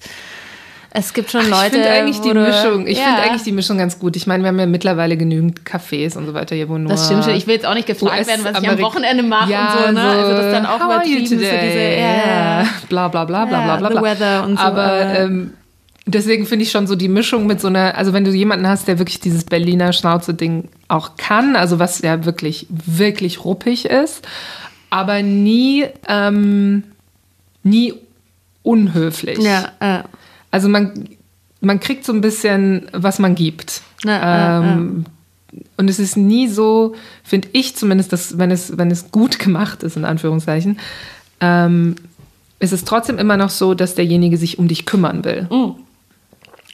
[0.92, 1.68] es gibt schon Leute.
[1.68, 2.88] Ich finde eigentlich die Mischung.
[2.88, 3.06] Ich ja.
[3.06, 4.16] finde eigentlich die Mischung ganz gut.
[4.16, 6.90] Ich meine, wir haben ja mittlerweile genügend Cafés und so weiter hier, wo nur.
[6.90, 7.36] Das stimmt schon.
[7.36, 9.92] Ich will jetzt auch nicht gefragt werden, was ich am Wochenende mache ja, und so,
[9.94, 10.02] ne?
[10.02, 13.90] also das dann auch übertrieben so diese, ja, bla bla bla bla bla bla.
[13.90, 14.64] The weather und so.
[14.64, 15.54] Aber ähm,
[16.08, 18.88] deswegen finde ich schon so die Mischung mit so einer, also wenn du jemanden hast,
[18.88, 24.28] der wirklich dieses Berliner Schnauze-Ding auch kann, also was ja wirklich, wirklich ruppig ist,
[24.90, 26.84] aber nie, ähm,
[27.64, 27.94] nie
[28.64, 29.38] unhöflich.
[29.40, 30.04] Ja, äh.
[30.52, 31.10] Also man,
[31.62, 33.82] man kriegt so ein bisschen, was man gibt.
[34.04, 35.06] Ja, ähm,
[35.52, 35.62] ja.
[35.78, 39.84] Und es ist nie so, finde ich zumindest, dass wenn es, wenn es gut gemacht
[39.84, 40.80] ist, in Anführungszeichen,
[41.42, 41.96] ähm,
[42.60, 45.48] ist es trotzdem immer noch so, dass derjenige sich um dich kümmern will.
[45.50, 45.76] Mhm.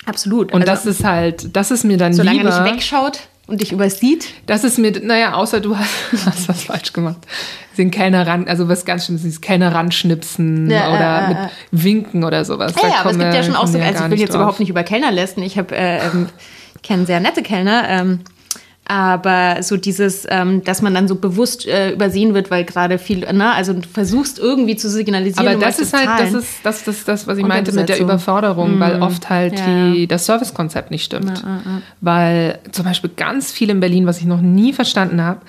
[0.06, 0.54] Absolut.
[0.54, 2.52] Und also, das ist halt, das ist mir dann solange lieber.
[2.52, 4.28] Solange er nicht wegschaut und dich übersieht.
[4.46, 7.20] Das ist mir, naja, außer du hast, hast was falsch gemacht.
[7.78, 12.24] Den Kellner ran, also was ganz Schlimmes, dieses Kellner ranschnipsen ja, oder äh, mit Winken
[12.24, 12.74] oder sowas.
[12.82, 14.42] Ja, ja aber es gibt ja schon Ausdrücke, also ich will jetzt drauf.
[14.42, 15.42] überhaupt nicht über Kellner lästen.
[15.44, 16.30] Ich habe, äh, ähm,
[16.84, 18.20] kenne sehr nette Kellner, ähm,
[18.88, 23.20] aber so dieses, ähm, dass man dann so bewusst äh, übersehen wird, weil gerade viel,
[23.34, 25.48] ne, also du versuchst irgendwie zu signalisieren.
[25.48, 28.76] Aber das ist halt, das ist das, das, das, was ich meinte mit der Überforderung,
[28.76, 28.80] mhm.
[28.80, 29.66] weil oft halt ja.
[29.66, 31.42] die, das Servicekonzept nicht stimmt.
[31.44, 35.42] Ja, ja, weil zum Beispiel ganz viel in Berlin, was ich noch nie verstanden habe,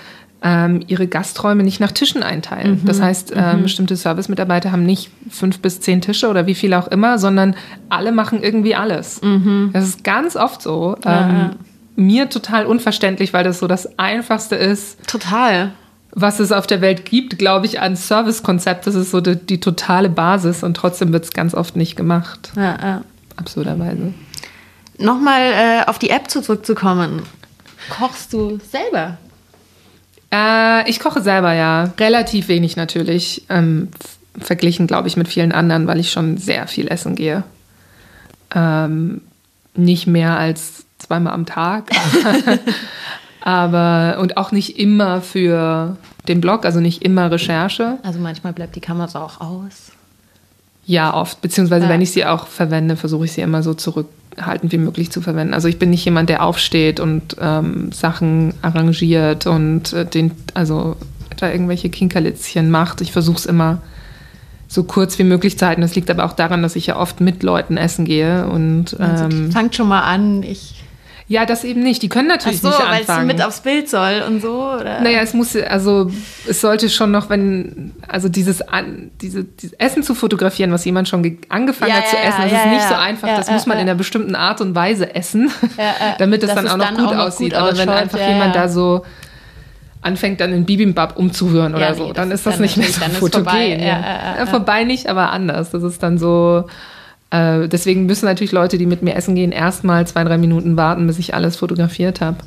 [0.42, 2.80] ähm, ihre Gasträume nicht nach Tischen einteilen.
[2.82, 2.86] Mhm.
[2.86, 3.62] Das heißt, ähm, mhm.
[3.64, 7.54] bestimmte Service-Mitarbeiter haben nicht fünf bis zehn Tische oder wie viel auch immer, sondern
[7.88, 9.20] alle machen irgendwie alles.
[9.22, 9.70] Mhm.
[9.72, 10.96] Das ist ganz oft so.
[11.04, 11.50] Ähm,
[11.96, 15.06] mir total unverständlich, weil das so das Einfachste ist.
[15.06, 15.72] Total.
[16.12, 18.86] Was es auf der Welt gibt, glaube ich, an Servicekonzept.
[18.86, 22.52] Das ist so die, die totale Basis und trotzdem wird es ganz oft nicht gemacht.
[22.56, 23.02] Ja, ja.
[23.36, 24.14] Absurderweise.
[24.98, 27.22] Nochmal äh, auf die App zurückzukommen.
[27.90, 29.18] Kochst du selber?
[30.32, 31.92] Äh, ich koche selber, ja.
[31.98, 33.44] Relativ wenig natürlich.
[33.50, 33.88] Ähm,
[34.38, 37.44] verglichen, glaube ich, mit vielen anderen, weil ich schon sehr viel essen gehe.
[38.54, 39.20] Ähm,
[39.74, 41.90] nicht mehr als zweimal am Tag.
[43.40, 47.98] Aber, und auch nicht immer für den Blog, also nicht immer Recherche.
[48.02, 49.92] Also manchmal bleibt die Kamera auch aus.
[50.84, 51.40] Ja, oft.
[51.40, 51.90] Beziehungsweise, ja.
[51.90, 55.20] wenn ich sie auch verwende, versuche ich sie immer so zurück zurückhaltend wie möglich zu
[55.20, 55.54] verwenden.
[55.54, 60.96] Also ich bin nicht jemand, der aufsteht und ähm, Sachen arrangiert und äh, den, also
[61.36, 63.00] da irgendwelche Kinkerlitzchen macht.
[63.00, 63.82] Ich versuche es immer
[64.68, 65.80] so kurz wie möglich zu halten.
[65.80, 69.24] Das liegt aber auch daran, dass ich ja oft mit Leuten essen gehe und Also,
[69.24, 70.42] ähm, fangt schon mal an.
[70.42, 70.82] Ich,
[71.28, 72.02] ja, das eben nicht.
[72.02, 73.26] Die können ach natürlich so, nicht weil es anfangen.
[73.26, 74.62] mit aufs Bild soll und so.
[74.78, 75.00] Oder?
[75.00, 76.08] Naja, es muss, also
[76.48, 81.08] es sollte schon noch, wenn, also dieses, an, diese, dieses Essen zu fotografieren, was jemand
[81.08, 83.28] schon ge- angefangen Ja, hat zu ja, essen, das ja, ist nicht so einfach.
[83.36, 85.50] Das muss man in einer bestimmten Art und Weise essen,
[86.18, 87.52] damit es dann auch noch dann gut auch noch aussieht.
[87.54, 89.04] gut Aber wenn einfach jemand da so
[90.02, 93.00] anfängt, dann in Bibimbap umzurühren oder nee, so, dann ist das dann nicht mehr so
[93.00, 93.40] dann vorbei.
[93.72, 93.82] fotogen.
[93.84, 94.46] Ja.
[94.46, 95.70] vorbei nicht, aber anders.
[95.72, 96.66] Das ist dann so.
[97.30, 101.06] Äh, deswegen müssen natürlich Leute, die mit mir essen gehen, erstmal zwei, drei Minuten warten,
[101.06, 102.38] bis ich alles fotografiert habe.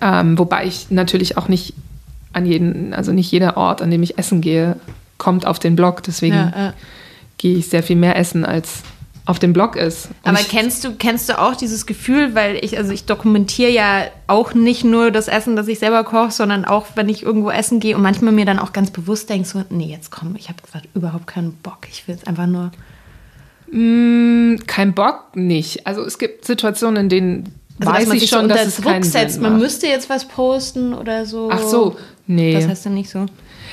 [0.00, 1.74] Ähm, wobei ich natürlich auch nicht
[2.32, 4.76] an jeden, also nicht jeder Ort, an dem ich essen gehe,
[5.18, 6.02] kommt auf den Blog.
[6.02, 6.74] Deswegen Ja, ja.
[7.38, 8.82] gehe ich sehr viel mehr essen, als
[9.26, 10.06] auf dem Blog ist.
[10.22, 14.02] Und Aber kennst du, kennst du auch dieses Gefühl, weil ich, also ich dokumentiere ja
[14.26, 17.80] auch nicht nur das Essen, das ich selber koche, sondern auch, wenn ich irgendwo essen
[17.80, 20.58] gehe und manchmal mir dann auch ganz bewusst denke, so, nee, jetzt komm, ich habe
[20.70, 21.86] gerade überhaupt keinen Bock.
[21.90, 22.70] Ich will jetzt einfach nur.
[23.74, 25.86] Mh, kein Bock nicht.
[25.86, 27.44] Also es gibt Situationen, in denen
[27.80, 29.34] Also, weiß man ich schon, so dass es Druck keinen setzt.
[29.34, 29.62] Sinn Man macht.
[29.62, 31.48] müsste jetzt was posten oder so.
[31.50, 32.54] Ach so, nee.
[32.54, 33.26] Das heißt ja nicht so.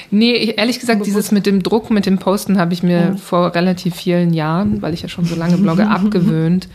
[0.10, 3.56] Nee, ich, ehrlich gesagt, dieses mit dem Druck, mit dem Posten habe ich mir vor
[3.56, 6.68] relativ vielen Jahren, weil ich ja schon so lange blogge, abgewöhnt.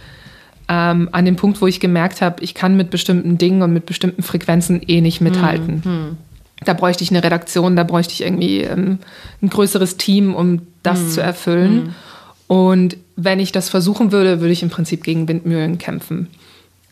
[0.69, 3.87] Ähm, an dem Punkt, wo ich gemerkt habe, ich kann mit bestimmten Dingen und mit
[3.87, 6.17] bestimmten Frequenzen eh nicht mithalten.
[6.65, 8.99] Da bräuchte ich eine Redaktion, da bräuchte ich irgendwie ähm,
[9.43, 11.95] ein größeres Team, um das zu erfüllen.
[12.49, 16.29] Und wenn ich das versuchen würde, würde ich im Prinzip gegen Windmühlen kämpfen.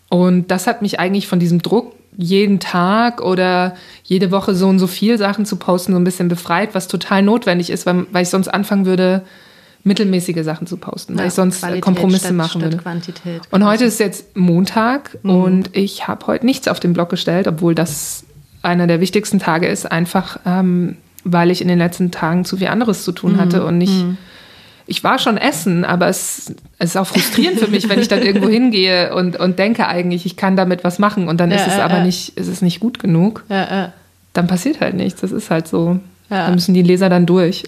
[0.08, 4.78] Und das hat mich eigentlich von diesem Druck, jeden Tag oder jede Woche so und
[4.78, 8.22] so viel Sachen zu posten, so ein bisschen befreit, was total notwendig ist, weil, weil
[8.22, 9.22] ich sonst anfangen würde,
[9.82, 12.76] mittelmäßige Sachen zu posten, weil Ja, ich sonst Qualität Kompromisse statt- machen statt würde.
[12.78, 13.42] Quantität.
[13.50, 17.74] Und heute ist jetzt Montag und ich habe heute nichts auf den Blog gestellt, obwohl
[17.74, 18.24] das
[18.62, 22.68] einer der wichtigsten Tage ist, einfach ähm, weil ich in den letzten Tagen zu viel
[22.68, 24.04] anderes zu tun hatte und nicht.
[24.86, 28.22] Ich war schon essen, aber es, es ist auch frustrierend für mich, wenn ich dann
[28.26, 31.66] irgendwo hingehe und, und denke eigentlich, ich kann damit was machen und dann Ja, ist
[31.68, 32.04] es ja, aber ja.
[32.04, 33.44] nicht, ist es nicht gut genug.
[34.34, 35.20] Dann passiert halt nichts.
[35.20, 36.00] Das ist halt so.
[36.28, 37.64] Da müssen die Leser dann durch.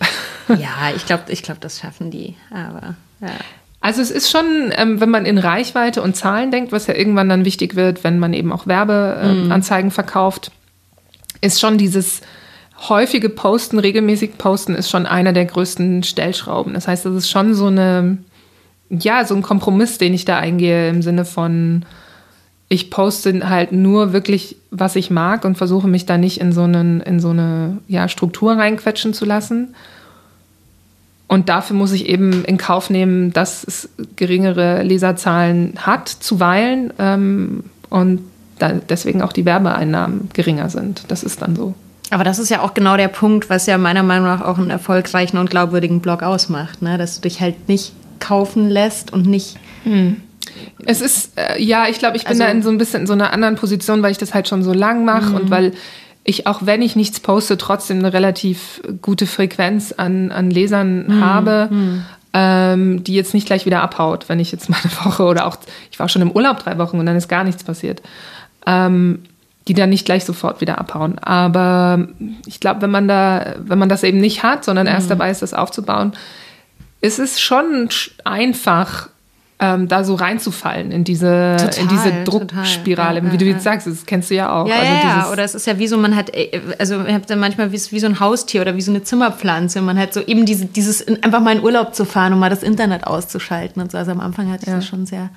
[0.48, 2.34] ja, ich glaube, ich glaub, das schaffen die.
[2.50, 3.28] Aber ja.
[3.80, 7.28] Also es ist schon, ähm, wenn man in Reichweite und Zahlen denkt, was ja irgendwann
[7.28, 10.50] dann wichtig wird, wenn man eben auch Werbeanzeigen Anzeigen verkauft,
[11.40, 12.22] ist schon dieses
[12.88, 16.74] häufige Posten, regelmäßig Posten, ist schon einer der größten Stellschrauben.
[16.74, 18.18] Das heißt, das ist schon so eine,
[18.90, 21.84] ja, so ein Kompromiss, den ich da eingehe im Sinne von,
[22.68, 26.62] ich poste halt nur wirklich, was ich mag und versuche mich da nicht in so,
[26.62, 29.74] einen, in so eine ja, Struktur reinquetschen zu lassen.
[31.28, 36.92] Und dafür muss ich eben in Kauf nehmen, dass es geringere Leserzahlen hat, zuweilen.
[36.98, 38.20] Ähm, und
[38.88, 41.04] deswegen auch die Werbeeinnahmen geringer sind.
[41.08, 41.74] Das ist dann so.
[42.10, 44.70] Aber das ist ja auch genau der Punkt, was ja meiner Meinung nach auch einen
[44.70, 46.98] erfolgreichen und glaubwürdigen Blog ausmacht, ne?
[46.98, 49.56] dass du dich halt nicht kaufen lässt und nicht.
[50.84, 53.06] Es ist, äh, ja, ich glaube, ich bin Also- da in so ein bisschen in
[53.06, 55.72] so einer anderen Position, weil ich das halt schon so lang mache und weil
[56.24, 61.68] ich, auch wenn ich nichts poste, trotzdem eine relativ gute Frequenz an, an Lesern habe,
[62.32, 65.56] ähm, die jetzt nicht gleich wieder abhaut, wenn ich jetzt mal eine Woche oder auch,
[65.90, 68.02] ich war schon im Urlaub drei Wochen und dann ist gar nichts passiert.
[68.66, 69.20] Ähm,
[69.68, 71.18] die dann nicht gleich sofort wieder abhauen.
[71.18, 72.06] Aber
[72.46, 75.42] ich glaube, wenn man da, wenn man das eben nicht hat, sondern erst dabei ist,
[75.42, 76.12] das aufzubauen,
[77.00, 79.08] ist es schon sch- einfach,
[79.58, 82.12] ähm, da so reinzufallen in diese, Total, in diese.
[82.24, 83.20] Druckspirale.
[83.24, 84.68] Ja, Wie du ja, jetzt sagst, das kennst du ja auch.
[84.68, 85.30] Ja, also ja, ja.
[85.32, 87.80] Oder es ist ja wie so, man hat, äh, also ihr habt dann manchmal wie,
[87.90, 89.80] wie so ein Haustier oder wie so eine Zimmerpflanze.
[89.80, 92.50] Man hat so eben diese, dieses, in- einfach mal in Urlaub zu fahren und mal
[92.50, 93.98] das Internet auszuschalten und so.
[93.98, 95.30] Also am Anfang hatte ich das schon sehr.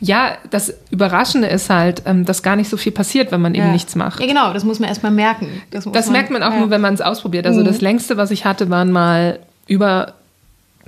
[0.00, 3.66] Ja, das Überraschende ist halt, ähm, dass gar nicht so viel passiert, wenn man eben
[3.66, 3.72] ja.
[3.72, 4.20] nichts macht.
[4.20, 5.62] Ja, genau, das muss man erstmal merken.
[5.72, 6.58] muss Das merkt man auch ja.
[6.58, 7.46] nur, wenn man es ausprobiert.
[7.46, 10.14] Also das längste, was ich hatte, waren mal über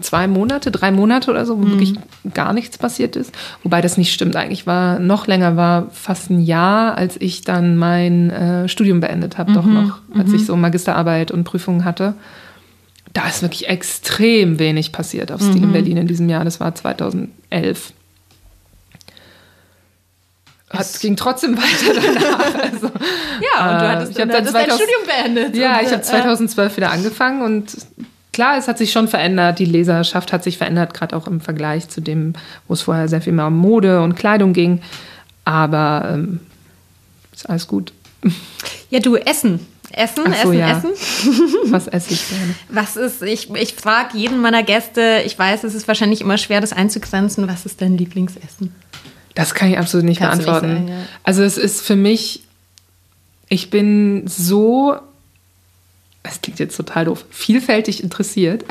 [0.01, 1.95] zwei Monate, drei Monate oder so, wo wirklich
[2.33, 3.33] gar nichts passiert ist.
[3.63, 4.37] Wobei das nicht stimmt.
[4.37, 9.39] Eigentlich war noch länger, war fast ein Jahr, als ich dann mein äh, Studium beendet
[9.39, 12.15] habe, doch noch, als ich so Magisterarbeit und Prüfungen hatte.
[13.13, 16.45] Da ist wirklich extrem wenig passiert auf Stil in Berlin in diesem Jahr.
[16.45, 17.93] Das war 2011.
[20.79, 22.55] Es ging trotzdem weiter danach.
[22.55, 22.91] Also,
[23.55, 25.57] Ja, und du Äh, hattest ich dann, hab dann hattest dein 2000 Studium beendet.
[25.57, 27.77] ja, Und, ich habe äh, 2012 wieder angefangen und
[28.33, 29.59] klar, es hat sich schon verändert.
[29.59, 32.33] Die Leserschaft hat sich verändert, gerade auch im Vergleich zu dem,
[32.69, 34.81] wo es vorher sehr viel mehr um Mode und Kleidung ging.
[35.45, 36.41] Aber ähm,
[37.35, 37.93] ist alles gut.
[38.91, 39.67] Ja, du, Essen.
[39.95, 40.79] Essen, so, Essen, ja.
[40.79, 40.91] Essen.
[41.67, 42.55] Was esse ich gerne?
[42.71, 46.63] Was ist, ich, ich frage jeden meiner Gäste, ich weiß, es ist wahrscheinlich immer schwer,
[46.63, 48.75] das einzugrenzen, was ist dein Lieblingsessen?
[49.35, 50.87] Das kann ich absolut nicht Kannst du nicht beantworten.
[50.87, 51.07] sagen, ja.
[51.25, 52.43] Also es ist für mich,
[53.49, 54.97] ich bin so,
[56.23, 58.65] es klingt jetzt total doof, vielfältig interessiert.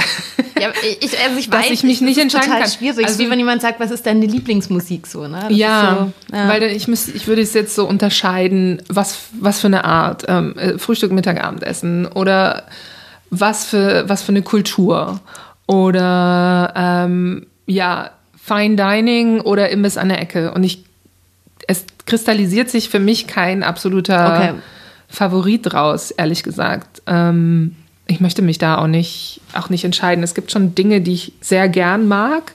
[0.59, 0.69] Ja,
[1.01, 2.71] ich, also ich Dass weiß, ich mich es nicht entscheiden total kann.
[2.71, 3.05] schwierig.
[3.05, 5.45] Also- wie wenn jemand sagt, was ist deine Lieblingsmusik so, ne?
[5.49, 6.47] Das ja, so, ja.
[6.47, 10.55] weil ich, müsste, ich würde es jetzt so unterscheiden, was, was für eine Art, ähm,
[10.57, 12.67] äh, Frühstück, Mittag, Abendessen oder
[13.31, 15.19] was für, was für eine Kultur
[15.67, 18.11] oder ähm, ja,
[18.51, 20.51] Fine Dining oder Imbiss an der Ecke.
[20.53, 20.83] Und ich,
[21.67, 24.53] es kristallisiert sich für mich kein absoluter Okay.
[25.07, 27.01] Favorit raus, ehrlich gesagt.
[27.05, 27.75] Ähm,
[28.07, 30.23] ich möchte mich da auch nicht, auch nicht entscheiden.
[30.23, 32.53] Es gibt schon Dinge, die ich sehr gern mag,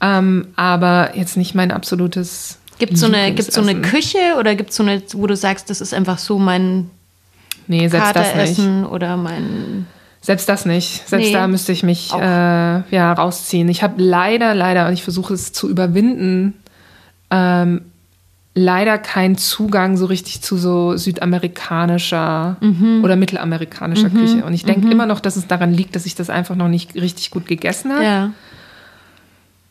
[0.00, 2.58] ähm, aber jetzt nicht mein absolutes.
[2.78, 3.80] Gibt es so, eine, gibt's so eine.
[3.80, 6.90] Küche oder gibt es so eine, wo du sagst, das ist einfach so mein
[7.68, 8.32] Nee, selbst das nicht.
[8.32, 9.86] Kateressen oder mein.
[10.26, 11.06] Selbst das nicht.
[11.08, 11.32] Selbst Nee.
[11.32, 13.68] da müsste ich mich äh, ja, rausziehen.
[13.68, 16.54] Ich habe leider, leider, und ich versuche es zu überwinden,
[17.30, 17.82] ähm,
[18.54, 23.02] leider keinen Zugang so richtig zu so südamerikanischer Mhm.
[23.04, 24.44] oder mittelamerikanischer Küche.
[24.44, 26.94] Und ich denke immer noch, dass es daran liegt, dass ich das einfach noch nicht
[26.96, 28.04] richtig gut gegessen habe.
[28.04, 28.30] Ja.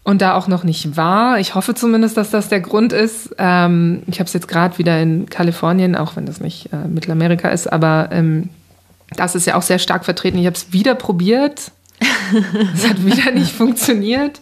[0.08, 1.39] und da auch noch nicht war.
[1.39, 3.36] Ich hoffe zumindest, dass das der Grund ist.
[3.39, 7.50] Ähm, ich habe es jetzt gerade wieder in Kalifornien, auch wenn das nicht äh, Mittelamerika
[7.50, 8.50] ist, aber ähm,
[9.15, 10.38] das ist ja auch sehr stark vertreten.
[10.38, 11.71] Ich habe es wieder probiert.
[12.73, 14.39] Es hat wieder nicht funktioniert.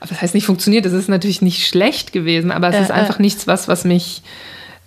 [0.00, 2.90] Aber das heißt nicht funktioniert, es ist natürlich nicht schlecht gewesen, aber es Äh, ist
[2.90, 4.22] einfach nichts, was, was mich,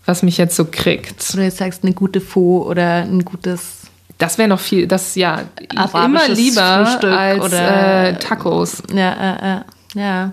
[0.05, 1.31] was mich jetzt so kriegt.
[1.33, 3.81] Oder jetzt sagst eine gute Pho oder ein gutes.
[4.17, 5.41] Das wäre noch viel, das ja
[5.93, 8.81] immer lieber Frühstück als oder- äh, Tacos.
[8.93, 9.62] Ja, äh, äh,
[9.99, 10.31] ja.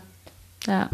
[0.66, 0.88] Ja.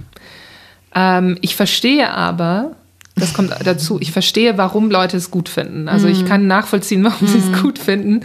[0.94, 2.72] Ähm, ich verstehe aber,
[3.16, 5.88] das kommt dazu, ich verstehe, warum Leute es gut finden.
[5.88, 6.12] Also Mhm.
[6.12, 8.20] ich kann nachvollziehen, warum sie es gut finden.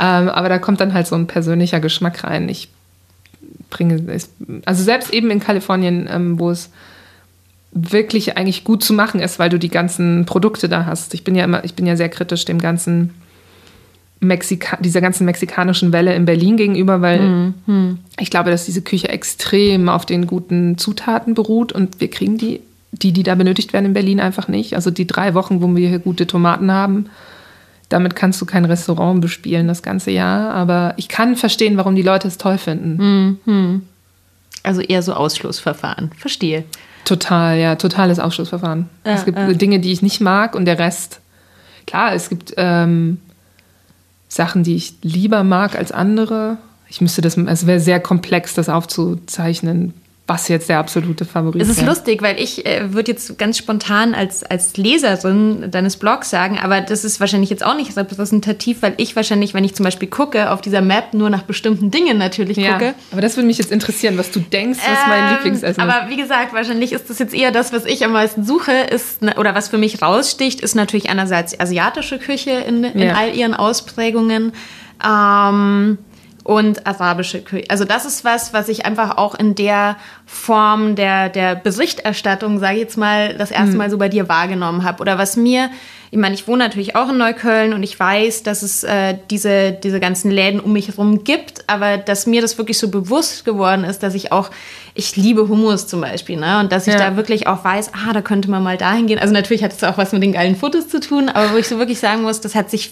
[0.00, 2.48] Ähm, aber da kommt dann halt so ein persönlicher Geschmack rein.
[2.48, 2.68] Ich
[3.70, 4.30] bringe es,
[4.64, 6.70] also selbst eben in Kalifornien, ähm, wo es
[7.72, 11.14] wirklich eigentlich gut zu machen ist, weil du die ganzen Produkte da hast.
[11.14, 13.14] Ich bin ja immer, ich bin ja sehr kritisch dem ganzen
[14.20, 17.54] Mexika dieser ganzen mexikanischen Welle in Berlin gegenüber, weil
[18.20, 22.60] ich glaube, dass diese Küche extrem auf den guten Zutaten beruht und wir kriegen die,
[22.92, 24.74] die, die da benötigt werden in Berlin einfach nicht.
[24.74, 27.06] Also die drei Wochen, wo wir hier gute Tomaten haben,
[27.88, 30.52] damit kannst du kein Restaurant bespielen das ganze Jahr.
[30.52, 33.38] Aber ich kann verstehen, warum die Leute es toll finden.
[34.62, 36.10] Also eher so Ausschlussverfahren.
[36.16, 36.64] Verstehe.
[37.04, 38.88] Total, ja, totales Ausschlussverfahren.
[39.04, 39.52] Ja, es gibt ja.
[39.52, 41.20] Dinge, die ich nicht mag und der Rest.
[41.86, 43.18] Klar, es gibt ähm,
[44.28, 46.58] Sachen, die ich lieber mag als andere.
[46.88, 49.94] Ich müsste das, es wäre sehr komplex, das aufzuzeichnen,
[50.28, 54.14] was jetzt der absolute Favorit Es ist lustig, weil ich äh, würde jetzt ganz spontan
[54.14, 58.94] als, als Leserin deines Blogs sagen, aber das ist wahrscheinlich jetzt auch nicht repräsentativ, weil
[58.98, 62.56] ich wahrscheinlich, wenn ich zum Beispiel gucke, auf dieser Map nur nach bestimmten Dingen natürlich
[62.56, 62.94] Ja, gucke.
[63.10, 65.90] aber das würde mich jetzt interessieren, was du denkst, was mein Ähm, Lieblingsessen ist.
[65.92, 69.22] Aber wie gesagt, wahrscheinlich ist das jetzt eher das, was ich am meisten suche, ist,
[69.36, 73.14] oder was für mich raussticht, ist natürlich einerseits asiatische Küche in, in Ja.
[73.14, 74.52] all ihren Ausprägungen.
[75.04, 75.98] Ähm,
[76.44, 77.64] und arabische Küche.
[77.68, 82.74] Also das ist was, was ich einfach auch in der Form der, der Berichterstattung, sage
[82.74, 85.00] ich jetzt mal, das erste Mal so bei dir wahrgenommen habe.
[85.00, 85.70] Oder was mir,
[86.10, 89.72] ich meine, ich wohne natürlich auch in Neukölln und ich weiß, dass es äh, diese,
[89.72, 93.84] diese ganzen Läden um mich herum gibt, aber dass mir das wirklich so bewusst geworden
[93.84, 94.50] ist, dass ich auch,
[94.94, 96.60] ich liebe Hummus zum Beispiel, ne?
[96.60, 96.98] Und dass ich Ja.
[97.10, 99.18] da wirklich auch weiß, ah, da könnte man mal dahin gehen.
[99.18, 101.66] Also natürlich hat es auch was mit den geilen Fotos zu tun, aber wo ich
[101.68, 102.90] so wirklich sagen muss, das hat sich,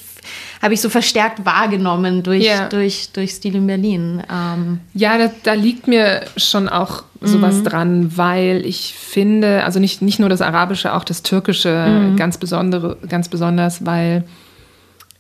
[0.63, 2.69] habe ich so verstärkt wahrgenommen durch, Ja.
[2.69, 4.23] durch, durch Stil in Berlin.
[4.31, 7.65] Ähm, Ja, da, da liegt mir schon auch sowas Mhm.
[7.65, 12.17] dran, weil ich finde, also nicht, nicht nur das Arabische, auch das Türkische Mhm.
[12.17, 14.25] ganz, besondere, ganz besonders, weil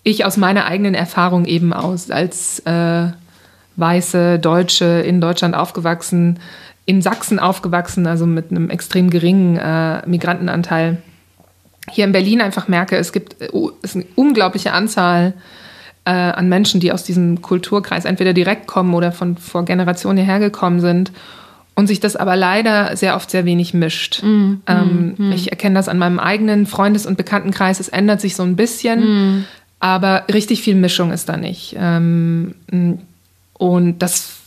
[0.03, 3.09] ich aus meiner eigenen Erfahrung eben aus als äh,
[3.77, 6.39] weiße Deutsche in Deutschland aufgewachsen,
[6.87, 10.99] in Sachsen aufgewachsen, also mit einem extrem geringen äh, Migrantenanteil,
[11.91, 13.49] hier in Berlin einfach merke, es gibt äh,
[13.83, 15.35] es eine unglaubliche Anzahl
[16.05, 20.39] äh, an Menschen, die aus diesem Kulturkreis entweder direkt kommen oder von vor Generationen hierher
[20.41, 21.13] gekommen sind
[21.75, 24.23] und sich das aber leider sehr oft sehr wenig mischt.
[24.67, 27.81] ähm, Ich erkenne das an meinem eigenen Freundes- und Bekanntenkreis.
[27.81, 29.47] Es ändert sich so ein bisschen,
[29.79, 31.77] aber richtig viel Mischung ist da nicht.
[31.79, 32.55] Ähm,
[33.55, 34.40] und das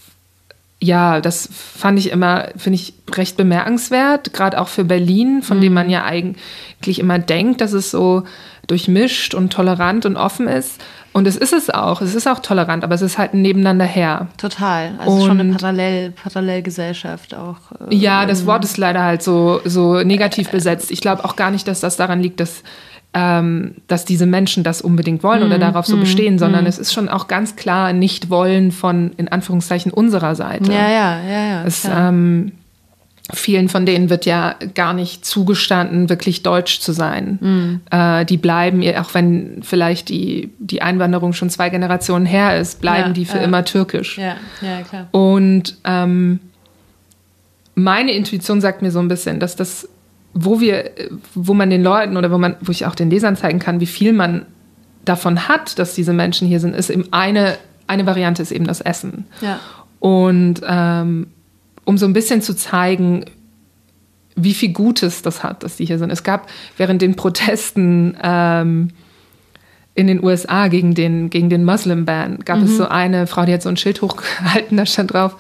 [0.84, 5.74] ja, das fand ich immer, finde ich recht bemerkenswert, gerade auch für Berlin, von dem
[5.74, 8.24] man ja eigentlich immer denkt, dass es so
[8.68, 10.82] durchmischt und tolerant und offen ist.
[11.14, 12.02] Und es ist es auch.
[12.02, 14.28] Es ist auch tolerant, aber es ist halt ein Nebeneinander her.
[14.38, 14.94] Total.
[14.98, 17.58] Also schon eine Parallel, Parallelgesellschaft auch.
[17.90, 20.92] Äh, ja, das Wort ist leider halt so, so negativ besetzt.
[20.92, 22.64] Ich glaube auch gar nicht, dass das daran liegt, dass,
[23.14, 25.62] ähm, dass diese Menschen das unbedingt wollen oder mhm.
[25.62, 26.02] darauf so mhm.
[26.02, 26.68] bestehen, sondern mm.
[26.68, 30.72] es ist schon auch ganz klar nicht wollen von, in Anführungszeichen, unserer Seite.
[30.72, 31.64] Ja, ja, ja, ja.
[31.64, 32.54] Es, ähm,
[33.32, 37.38] vielen von denen wird ja gar nicht zugestanden, wirklich deutsch zu sein.
[37.40, 37.82] Mhm.
[37.90, 43.10] Äh, die bleiben, auch wenn vielleicht die, die Einwanderung schon zwei Generationen her ist, bleiben
[43.10, 44.18] ja, die für äh, immer türkisch.
[44.18, 45.08] Ja, ja, klar.
[45.12, 46.40] Und ähm,
[47.76, 49.88] meine Intuition sagt mir so ein bisschen, dass das,
[50.34, 50.92] wo wir,
[51.36, 53.86] wo man den Leuten oder wo man, wo ich auch den Lesern zeigen kann, wie
[53.86, 54.46] viel man
[55.06, 58.82] davon hat, dass diese Menschen hier sind, ist eben eine, eine Variante ist eben das
[58.82, 59.26] Essen.
[59.42, 59.60] Ja.
[60.00, 61.28] Und ähm,
[61.86, 63.26] um so ein bisschen zu zeigen,
[64.36, 66.12] wie viel Gutes das hat, dass die hier sind.
[66.12, 68.90] Es gab während den Protesten ähm,
[69.96, 72.64] in den USA gegen den, gegen den Muslim Ban, gab mhm.
[72.64, 75.36] es so eine Frau, die hat so ein Schild hochgehalten, da stand drauf,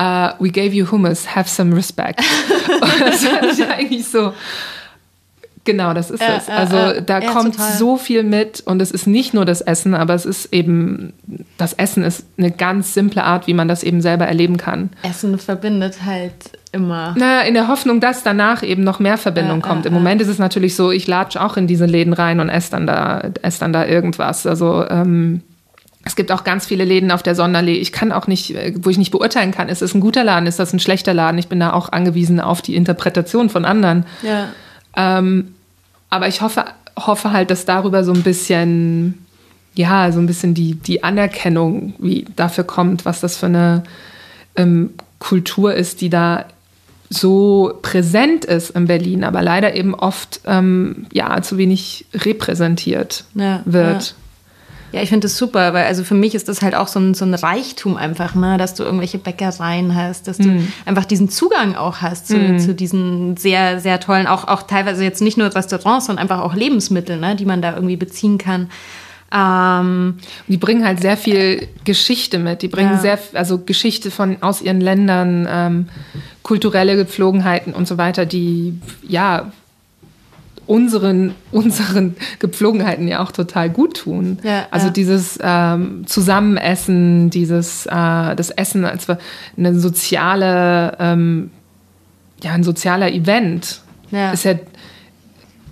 [0.00, 2.20] uh, we gave you hummus, have some respect.
[2.80, 4.32] Und das fand ich eigentlich so,
[5.64, 6.48] Genau, das ist äh, es.
[6.48, 7.72] Also äh, da ja, kommt total.
[7.72, 11.12] so viel mit und es ist nicht nur das Essen, aber es ist eben,
[11.58, 14.90] das Essen ist eine ganz simple Art, wie man das eben selber erleben kann.
[15.02, 16.32] Essen verbindet halt
[16.72, 17.14] immer.
[17.18, 19.84] Na, in der Hoffnung, dass danach eben noch mehr Verbindung äh, kommt.
[19.84, 22.70] Im Moment ist es natürlich so, ich latsche auch in diese Läden rein und esse
[22.70, 24.46] dann da, esse dann da irgendwas.
[24.46, 25.42] Also ähm,
[26.04, 27.74] es gibt auch ganz viele Läden auf der Sonderlee.
[27.74, 30.46] Ich kann auch nicht, äh, wo ich nicht beurteilen kann, ist es ein guter Laden,
[30.46, 31.38] ist das ein schlechter Laden.
[31.38, 34.06] Ich bin da auch angewiesen auf die Interpretation von anderen.
[34.22, 34.48] Ja.
[34.96, 35.54] Ähm,
[36.08, 36.64] aber ich hoffe,
[36.98, 39.26] hoffe halt, dass darüber so ein bisschen,
[39.74, 43.82] ja, so ein bisschen die, die Anerkennung wie dafür kommt, was das für eine
[44.56, 46.46] ähm, Kultur ist, die da
[47.10, 53.62] so präsent ist in Berlin, aber leider eben oft ähm, ja zu wenig repräsentiert ja,
[53.64, 54.02] wird.
[54.02, 54.14] Ja.
[54.92, 57.14] Ja, ich finde das super, weil also für mich ist das halt auch so ein,
[57.14, 60.72] so ein Reichtum einfach, ne, dass du irgendwelche Bäckereien hast, dass du mm.
[60.84, 62.58] einfach diesen Zugang auch hast zu, mm.
[62.58, 66.54] zu diesen sehr, sehr tollen, auch, auch teilweise jetzt nicht nur Restaurants, sondern einfach auch
[66.54, 68.68] Lebensmittel, ne, die man da irgendwie beziehen kann.
[69.32, 70.16] Ähm,
[70.48, 72.62] die bringen halt sehr viel Geschichte mit.
[72.62, 72.98] Die bringen ja.
[72.98, 75.88] sehr, also Geschichte von aus ihren Ländern, ähm,
[76.42, 79.52] kulturelle Gepflogenheiten und so weiter, die ja
[80.70, 84.38] unseren, unseren Gepflogenheiten ja auch total gut tun.
[84.44, 84.92] Ja, also ja.
[84.92, 89.08] dieses ähm, Zusammenessen, dieses äh, das Essen als
[89.58, 91.50] eine soziale, ähm,
[92.40, 93.80] ja, ein sozialer Event
[94.12, 94.30] ja.
[94.30, 94.54] ist ja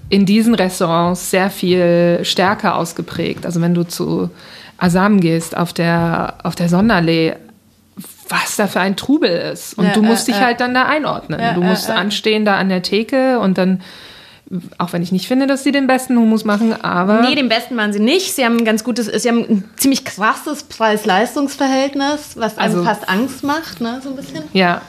[0.09, 3.47] in diesen Restaurants sehr viel stärker ausgeprägt.
[3.47, 4.31] Also wenn du zu
[4.79, 7.37] Asam gehst auf der, auf der Sonderlee,
[8.29, 9.79] was da für ein Trubel ist.
[9.79, 11.41] Und ja, du musst äh, dich halt dann da einordnen.
[11.55, 13.81] du musst anstehen da an der Theke und dann
[14.79, 17.21] auch wenn ich nicht finde, dass sie den besten Hummus machen, aber.
[17.21, 18.35] Nee, den besten machen sie nicht.
[18.35, 23.09] Sie haben ein ganz gutes, sie haben ein ziemlich krasses Preis-Leistungs-Verhältnis, was einem also, fast
[23.09, 24.45] Angst macht, ne, so ein bisschen.
[24.53, 24.81] Ja.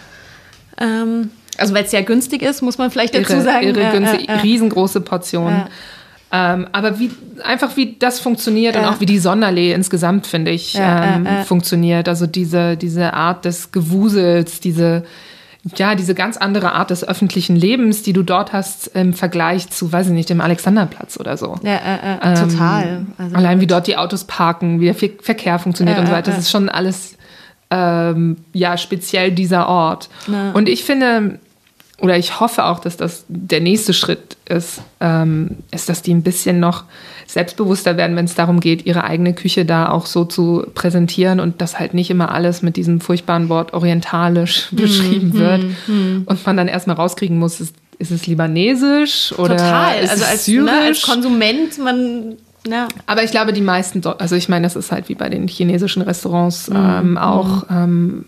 [0.80, 3.68] Ähm, also, weil es sehr günstig ist, muss man vielleicht dazu irre, sagen.
[3.68, 4.42] Irre, ja, günstig, ja, ja.
[4.42, 5.64] riesengroße Portionen.
[6.32, 7.12] Ähm, aber wie,
[7.44, 12.08] einfach wie das funktioniert und auch wie die Sonderlee insgesamt, finde ich, ähm, funktioniert.
[12.08, 15.04] Also diese, diese Art des Gewusels, diese,
[15.76, 19.92] ja, diese ganz andere Art des öffentlichen Lebens, die du dort hast im Vergleich zu,
[19.92, 21.56] weiß ich nicht, dem Alexanderplatz oder so.
[21.64, 23.06] Ja, äh, äh, ähm, total.
[23.18, 26.32] Also allein wie dort die Autos parken, wie der Verkehr funktioniert äh, und so weiter.
[26.32, 27.18] Das ist schon alles,
[27.72, 30.10] ähm, ja, speziell dieser Ort.
[30.28, 30.52] Ja.
[30.52, 31.40] Und ich finde,
[32.02, 36.24] oder ich hoffe auch, dass das der nächste Schritt ist, ähm, ist, dass die ein
[36.24, 36.86] bisschen noch
[37.28, 41.62] selbstbewusster werden, wenn es darum geht, ihre eigene Küche da auch so zu präsentieren und
[41.62, 46.46] dass halt nicht immer alles mit diesem furchtbaren Wort orientalisch beschrieben mm, wird mm, und
[46.46, 50.00] man dann erstmal rauskriegen muss, ist, ist es libanesisch oder Total.
[50.00, 50.72] ist also es als, syrisch?
[50.72, 52.88] Ne, als Konsument, man ja.
[53.06, 56.02] Aber ich glaube, die meisten, also ich meine, das ist halt wie bei den chinesischen
[56.02, 57.66] Restaurants mm, ähm, auch.
[57.70, 58.26] Ähm,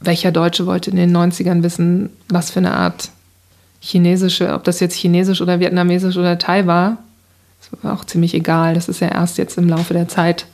[0.00, 3.10] welcher Deutsche wollte in den 90ern wissen, was für eine Art
[3.80, 6.98] chinesische, ob das jetzt chinesisch oder vietnamesisch oder Thai war?
[7.60, 8.74] Das war auch ziemlich egal.
[8.74, 10.46] Das ist ja erst jetzt im Laufe der Zeit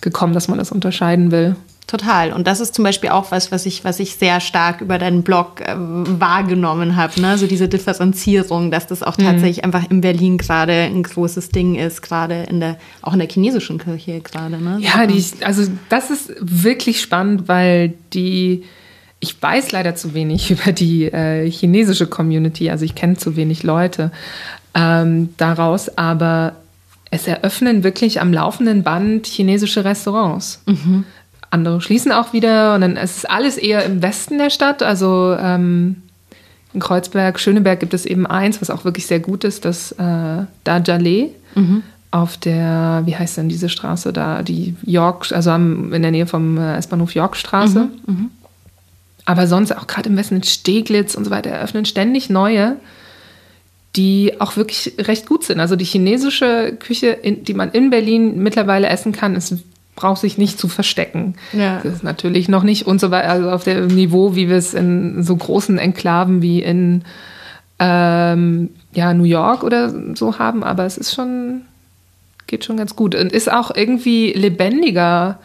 [0.00, 1.56] gekommen, dass man das unterscheiden will.
[1.86, 2.32] Total.
[2.32, 5.22] Und das ist zum Beispiel auch was, was ich, was ich sehr stark über deinen
[5.22, 7.20] Blog äh, wahrgenommen habe.
[7.20, 7.38] Ne?
[7.38, 9.22] So diese Differenzierung, dass das auch mhm.
[9.22, 13.28] tatsächlich einfach in Berlin gerade ein großes Ding ist, gerade in der, auch in der
[13.28, 14.60] chinesischen Kirche gerade.
[14.60, 14.78] Ne?
[14.80, 18.64] Ja, die, also das ist wirklich spannend, weil die,
[19.20, 23.62] ich weiß leider zu wenig über die äh, chinesische Community, also ich kenne zu wenig
[23.62, 24.10] Leute
[24.74, 26.56] ähm, daraus, aber
[27.12, 30.60] es eröffnen wirklich am laufenden Band chinesische Restaurants.
[30.66, 31.04] Mhm
[31.50, 34.82] andere schließen auch wieder und dann ist es alles eher im Westen der Stadt.
[34.82, 36.02] Also ähm,
[36.72, 40.44] in Kreuzberg, Schöneberg gibt es eben eins, was auch wirklich sehr gut ist, das äh,
[40.64, 41.30] Dajale.
[41.54, 41.82] Mhm.
[42.10, 46.26] auf der, wie heißt denn diese Straße da, die York, also am, in der Nähe
[46.26, 47.88] vom äh, S-Bahnhof Yorkstraße.
[48.06, 48.28] Mhm, mh.
[49.24, 52.76] Aber sonst auch gerade im Westen in Steglitz und so weiter eröffnen ständig neue,
[53.96, 55.58] die auch wirklich recht gut sind.
[55.58, 59.54] Also die chinesische Küche, die man in Berlin mittlerweile essen kann, ist
[59.96, 61.34] braucht sich nicht zu verstecken.
[61.52, 61.80] Ja.
[61.82, 64.74] Das ist natürlich noch nicht und so weiter, also auf dem Niveau, wie wir es
[64.74, 67.02] in so großen Enklaven wie in
[67.78, 71.62] ähm, ja, New York oder so haben, aber es ist schon,
[72.46, 75.38] geht schon ganz gut und ist auch irgendwie lebendiger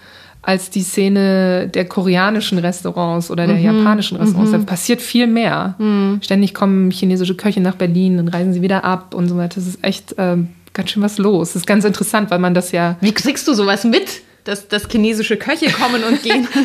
[0.44, 3.78] als die Szene der koreanischen Restaurants oder der mhm.
[3.78, 4.52] japanischen Restaurants.
[4.52, 4.58] Mhm.
[4.58, 5.76] Da passiert viel mehr.
[5.78, 6.20] Mhm.
[6.24, 9.56] Ständig kommen chinesische Köche nach Berlin, dann reisen sie wieder ab und so weiter.
[9.56, 11.50] Das ist echt ähm, ganz schön was los.
[11.50, 12.96] Das ist ganz interessant, weil man das ja.
[13.02, 14.22] Wie kriegst du sowas mit?
[14.44, 16.48] Dass, dass chinesische Köche kommen und gehen.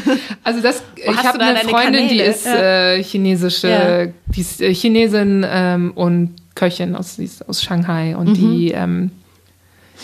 [0.45, 2.09] Also das, ich habe eine Freundin, Kanäle?
[2.09, 2.93] die ist ja.
[2.95, 4.07] äh, chinesische, ja.
[4.27, 7.19] die ist äh, Chinesin ähm, und Köchin aus,
[7.49, 8.35] aus Shanghai und mhm.
[8.35, 9.11] die ähm,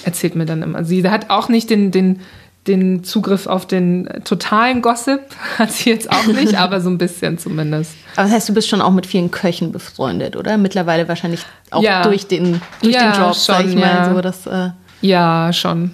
[0.04, 0.84] erzählt mir dann immer.
[0.84, 2.20] Sie hat auch nicht den, den,
[2.66, 5.20] den Zugriff auf den totalen Gossip,
[5.58, 7.92] hat sie jetzt auch nicht, aber so ein bisschen zumindest.
[8.16, 10.58] Aber das heißt, du bist schon auch mit vielen Köchen befreundet, oder?
[10.58, 12.02] Mittlerweile wahrscheinlich auch ja.
[12.02, 14.12] durch den, durch den Job, schon, sag ich mal.
[14.12, 14.70] So, dass, äh,
[15.02, 15.92] ja, schon.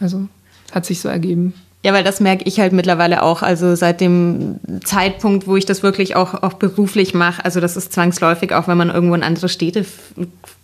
[0.00, 0.28] Also
[0.72, 1.54] hat sich so ergeben.
[1.84, 3.42] Ja, weil das merke ich halt mittlerweile auch.
[3.42, 7.92] Also seit dem Zeitpunkt, wo ich das wirklich auch, auch beruflich mache, also das ist
[7.92, 9.84] zwangsläufig, auch wenn man irgendwo in andere Städte,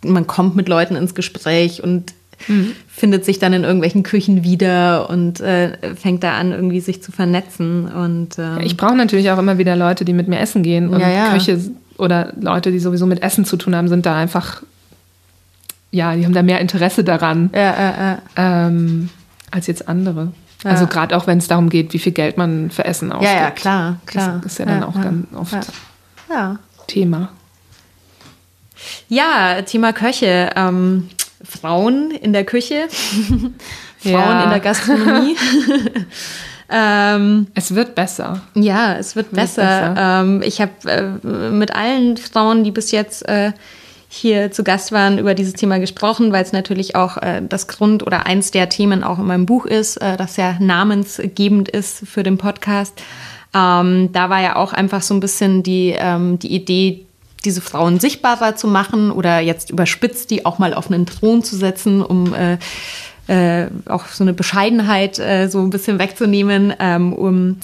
[0.04, 2.12] man kommt mit Leuten ins Gespräch und
[2.48, 2.72] mhm.
[2.88, 7.12] findet sich dann in irgendwelchen Küchen wieder und äh, fängt da an, irgendwie sich zu
[7.12, 7.86] vernetzen.
[7.86, 10.88] Und, ähm, ja, ich brauche natürlich auch immer wieder Leute, die mit mir essen gehen
[10.88, 11.32] und ja, ja.
[11.32, 11.60] Köche
[11.96, 14.62] oder Leute, die sowieso mit Essen zu tun haben, sind da einfach,
[15.92, 17.50] ja, die haben da mehr Interesse daran.
[17.54, 18.18] Ja, ja, ja.
[18.36, 19.10] Ähm,
[19.54, 20.32] als jetzt andere.
[20.64, 20.70] Ja.
[20.70, 23.32] Also gerade auch wenn es darum geht, wie viel Geld man für Essen ausgibt.
[23.32, 24.40] Ja, ja, klar, klar.
[24.42, 25.72] Das ist ja dann ja, auch ganz oft
[26.86, 27.28] Thema.
[29.08, 30.50] Ja, Thema Köche.
[30.56, 31.08] Ähm,
[31.44, 32.88] Frauen in der Küche,
[33.98, 35.36] Frauen in der Gastronomie.
[36.70, 38.40] ähm, es wird besser.
[38.54, 39.90] Ja, es wird, wird besser.
[39.90, 40.20] besser.
[40.22, 43.52] Ähm, ich habe äh, mit allen Frauen, die bis jetzt äh,
[44.14, 48.06] hier zu Gast waren, über dieses Thema gesprochen, weil es natürlich auch äh, das Grund
[48.06, 52.22] oder eins der Themen auch in meinem Buch ist, äh, das ja namensgebend ist für
[52.22, 52.94] den Podcast.
[53.52, 57.06] Ähm, da war ja auch einfach so ein bisschen die, ähm, die Idee,
[57.44, 61.56] diese Frauen sichtbarer zu machen oder jetzt überspitzt die auch mal auf einen Thron zu
[61.56, 62.58] setzen, um äh,
[63.26, 67.58] äh, auch so eine Bescheidenheit äh, so ein bisschen wegzunehmen, ähm, um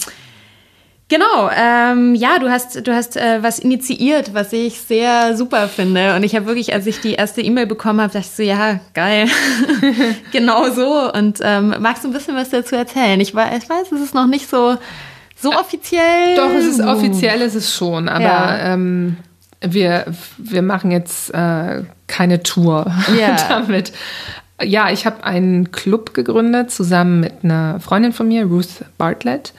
[1.10, 6.14] Genau, ähm, ja, du hast, du hast äh, was initiiert, was ich sehr super finde.
[6.14, 8.78] Und ich habe wirklich, als ich die erste E-Mail bekommen habe, dachte ich so, ja,
[8.94, 9.26] geil.
[10.32, 11.12] genau so.
[11.12, 13.18] Und ähm, magst du ein bisschen was dazu erzählen?
[13.18, 14.76] Ich weiß, ich weiß, es ist noch nicht so,
[15.34, 16.36] so offiziell.
[16.36, 18.72] Doch, es ist offiziell, ist es schon, aber ja.
[18.72, 19.16] ähm,
[19.62, 20.04] wir,
[20.38, 22.86] wir machen jetzt äh, keine Tour
[23.20, 23.36] ja.
[23.48, 23.92] damit.
[24.62, 29.52] Ja, ich habe einen Club gegründet, zusammen mit einer Freundin von mir, Ruth Bartlett.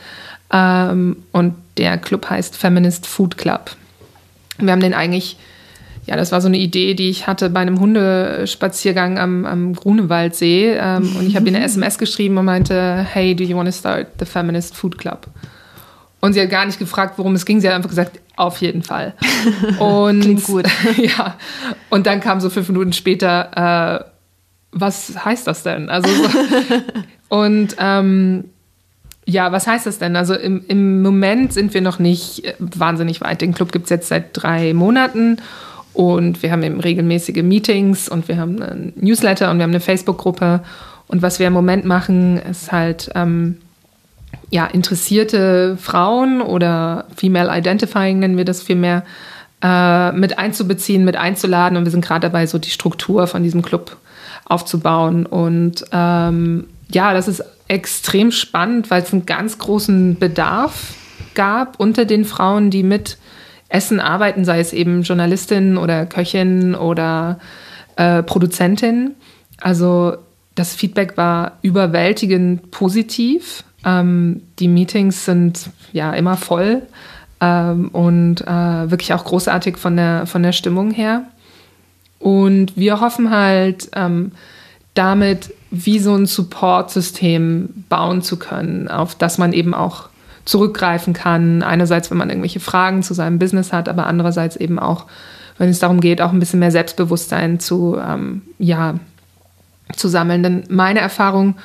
[0.52, 3.72] Ähm, und der Club heißt Feminist Food Club.
[4.58, 5.38] Wir haben den eigentlich,
[6.06, 10.74] ja, das war so eine Idee, die ich hatte bei einem Hundespaziergang am, am Grunewaldsee.
[10.74, 13.74] Ähm, und ich habe ihr eine SMS geschrieben und meinte, hey, do you want to
[13.74, 15.28] start the Feminist Food Club?
[16.20, 17.60] Und sie hat gar nicht gefragt, worum es ging.
[17.60, 19.16] Sie hat einfach gesagt, auf jeden Fall.
[19.80, 20.68] Und, Klingt gut.
[20.98, 21.36] ja.
[21.90, 24.06] Und dann kam so fünf Minuten später, äh,
[24.72, 25.90] was heißt das denn?
[25.90, 26.30] Also so,
[27.28, 28.46] und ähm,
[29.26, 30.16] ja, was heißt das denn?
[30.16, 33.42] Also im, im Moment sind wir noch nicht äh, wahnsinnig weit.
[33.42, 35.38] Den Club gibt es jetzt seit drei Monaten
[35.94, 39.80] und wir haben eben regelmäßige Meetings und wir haben einen Newsletter und wir haben eine
[39.80, 40.62] Facebook-Gruppe.
[41.08, 43.58] Und was wir im Moment machen, ist halt ähm,
[44.50, 49.04] ja, interessierte Frauen oder Female Identifying nennen wir das vielmehr,
[49.62, 51.78] äh, mit einzubeziehen, mit einzuladen.
[51.78, 53.98] Und wir sind gerade dabei, so die Struktur von diesem Club
[54.46, 55.26] aufzubauen.
[55.26, 60.94] Und ähm, ja, das ist extrem spannend, weil es einen ganz großen Bedarf
[61.34, 63.18] gab unter den Frauen, die mit
[63.70, 67.40] Essen arbeiten, sei es eben Journalistin oder Köchin oder
[67.96, 69.16] äh, Produzentin.
[69.60, 70.18] Also
[70.56, 73.64] das Feedback war überwältigend positiv.
[73.86, 76.82] Ähm, die Meetings sind ja immer voll
[77.40, 81.24] ähm, und äh, wirklich auch großartig von der, von der Stimmung her.
[82.20, 84.34] Und wir hoffen halt ähm,
[84.94, 90.10] damit wie so ein Support-System bauen zu können, auf das man eben auch
[90.44, 91.64] zurückgreifen kann.
[91.64, 95.06] Einerseits, wenn man irgendwelche Fragen zu seinem Business hat, aber andererseits eben auch,
[95.58, 98.96] wenn es darum geht, auch ein bisschen mehr Selbstbewusstsein zu, ähm, ja,
[99.96, 100.44] zu sammeln.
[100.44, 101.56] Denn meine Erfahrung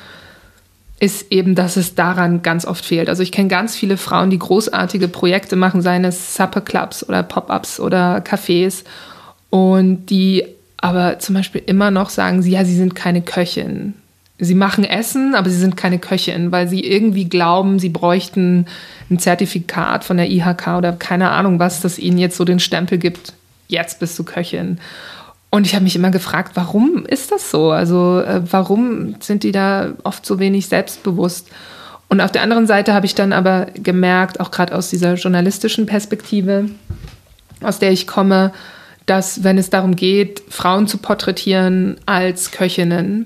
[0.99, 3.09] ist eben, dass es daran ganz oft fehlt.
[3.09, 7.23] Also ich kenne ganz viele Frauen, die großartige Projekte machen, seien es Supper Clubs oder
[7.23, 8.83] Pop-ups oder Cafés
[9.49, 10.45] und die
[10.77, 13.93] aber zum Beispiel immer noch sagen sie, ja, sie sind keine Köchin.
[14.39, 18.67] Sie machen Essen, aber sie sind keine Köchin, weil sie irgendwie glauben, sie bräuchten
[19.09, 22.99] ein Zertifikat von der IHK oder keine Ahnung was, das ihnen jetzt so den Stempel
[22.99, 23.33] gibt,
[23.67, 24.79] jetzt bist du Köchin.
[25.49, 27.71] Und ich habe mich immer gefragt, warum ist das so?
[27.71, 31.47] Also äh, warum sind die da oft so wenig selbstbewusst?
[32.09, 35.85] Und auf der anderen Seite habe ich dann aber gemerkt, auch gerade aus dieser journalistischen
[35.85, 36.69] Perspektive,
[37.61, 38.53] aus der ich komme,
[39.07, 43.25] dass wenn es darum geht, Frauen zu porträtieren als Köchinnen,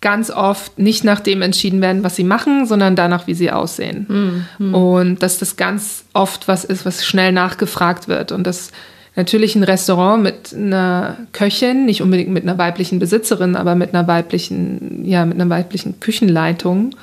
[0.00, 4.44] ganz oft nicht nach dem entschieden werden, was sie machen, sondern danach, wie sie aussehen.
[4.58, 4.74] Mhm.
[4.74, 8.32] Und dass das ganz oft was ist, was schnell nachgefragt wird.
[8.32, 8.70] Und dass
[9.14, 14.06] natürlich ein Restaurant mit einer Köchin, nicht unbedingt mit einer weiblichen Besitzerin, aber mit einer
[14.08, 16.94] weiblichen, ja, mit einer weiblichen Küchenleitung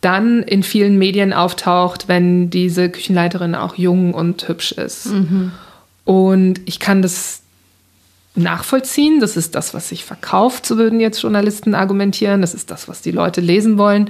[0.00, 5.06] dann in vielen Medien auftaucht, wenn diese Küchenleiterin auch jung und hübsch ist.
[5.06, 5.52] Mhm.
[6.08, 7.42] Und ich kann das
[8.34, 9.20] nachvollziehen.
[9.20, 12.40] Das ist das, was sich verkauft, so würden jetzt Journalisten argumentieren.
[12.40, 14.08] Das ist das, was die Leute lesen wollen.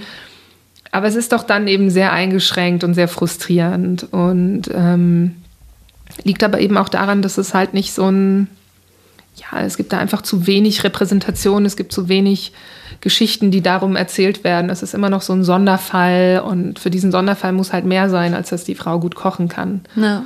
[0.93, 5.43] Aber es ist doch dann eben sehr eingeschränkt und sehr frustrierend und ähm,
[6.23, 8.47] liegt aber eben auch daran, dass es halt nicht so ein,
[9.35, 12.53] ja, es gibt da einfach zu wenig Repräsentation, es gibt zu wenig
[13.01, 14.71] Geschichten, die darum erzählt werden.
[14.71, 18.35] Es ist immer noch so ein Sonderfall und für diesen Sonderfall muss halt mehr sein,
[18.35, 19.81] als dass die Frau gut kochen kann.
[19.97, 20.23] Ja.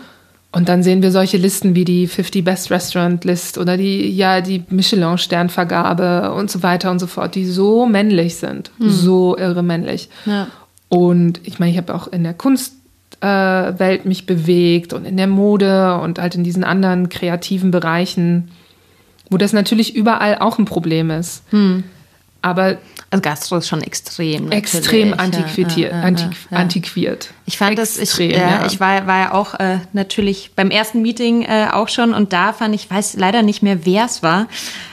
[0.54, 4.42] Und dann sehen wir solche Listen wie die 50 Best Restaurant List oder die, ja,
[4.42, 8.70] die Michelin-Sternvergabe und so weiter und so fort, die so männlich sind.
[8.78, 8.90] Hm.
[8.90, 10.10] So irre männlich.
[10.26, 10.48] Ja.
[10.90, 15.26] Und ich meine, ich habe auch in der Kunstwelt äh, mich bewegt und in der
[15.26, 18.50] Mode und halt in diesen anderen kreativen Bereichen,
[19.30, 21.44] wo das natürlich überall auch ein Problem ist.
[21.48, 21.84] Hm.
[22.42, 22.78] Aber
[23.10, 24.50] also Gastro ist schon extrem.
[24.50, 25.76] Extrem antiquiert.
[25.76, 27.30] Ja, ja, ja, antiquiert.
[27.46, 31.02] Ich fand extrem, das, ich, ja, ich war, war ja auch äh, natürlich beim ersten
[31.02, 34.48] Meeting äh, auch schon und da fand ich, weiß leider nicht mehr, wer es war,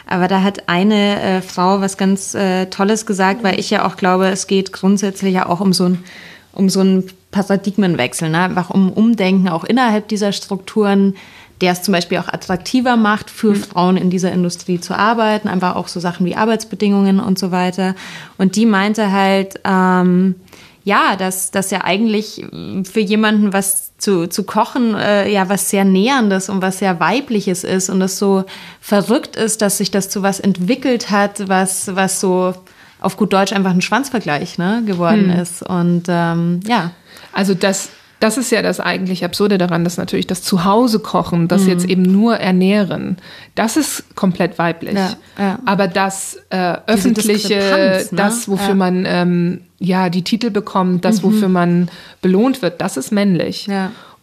[0.05, 3.95] aber da hat eine äh, Frau was ganz äh, Tolles gesagt, weil ich ja auch
[3.95, 6.03] glaube, es geht grundsätzlich ja auch um so ein
[6.51, 8.39] um so einen Paradigmenwechsel, ne?
[8.39, 11.15] einfach um Umdenken auch innerhalb dieser Strukturen
[11.61, 13.63] der es zum Beispiel auch attraktiver macht, für mhm.
[13.63, 17.95] Frauen in dieser Industrie zu arbeiten, einfach auch so Sachen wie Arbeitsbedingungen und so weiter.
[18.37, 20.35] Und die meinte halt, ähm,
[20.83, 22.45] ja, dass das ja eigentlich
[22.89, 27.63] für jemanden was zu, zu kochen, äh, ja, was sehr Näherndes und was sehr Weibliches
[27.63, 28.45] ist und es so
[28.79, 32.53] verrückt ist, dass sich das zu was entwickelt hat, was, was so
[33.01, 35.39] auf gut Deutsch einfach ein Schwanzvergleich ne, geworden hm.
[35.41, 35.61] ist.
[35.63, 36.91] Und ähm, ja.
[37.33, 37.89] Also das
[38.19, 41.69] das ist ja das eigentlich Absurde daran, dass natürlich das Zuhause kochen, das mhm.
[41.69, 43.17] jetzt eben nur ernähren,
[43.55, 44.95] das ist komplett weiblich.
[44.95, 45.59] Ja, ja.
[45.65, 48.05] Aber das äh, öffentliche, ne?
[48.11, 48.75] das, wofür ja.
[48.75, 51.27] man ähm, ja die Titel bekommt, das, mhm.
[51.27, 51.89] wofür man
[52.21, 53.67] belohnt wird, das ist männlich.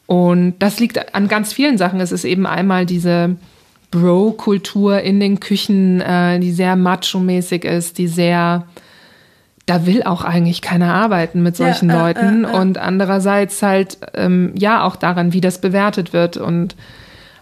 [0.07, 2.01] Und das liegt an ganz vielen Sachen.
[2.01, 3.37] Es ist eben einmal diese
[3.91, 8.67] Bro-Kultur in den Küchen, äh, die sehr macho-mäßig ist, die sehr
[9.67, 12.45] da will auch eigentlich keiner arbeiten mit solchen ja, Leuten.
[12.45, 12.57] Äh, äh, äh.
[12.57, 16.37] Und andererseits halt, ähm, ja, auch daran, wie das bewertet wird.
[16.37, 16.77] Und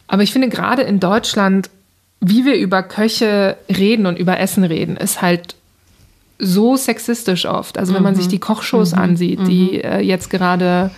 [0.08, 1.70] aber ich finde gerade in Deutschland,
[2.20, 5.54] wie wir über Köche reden und über Essen reden, ist halt
[6.38, 7.78] so sexistisch oft.
[7.78, 8.30] Also wenn man sich mhm.
[8.30, 8.98] die Kochshows mhm.
[8.98, 9.90] ansieht, die mhm.
[9.90, 10.90] äh, jetzt gerade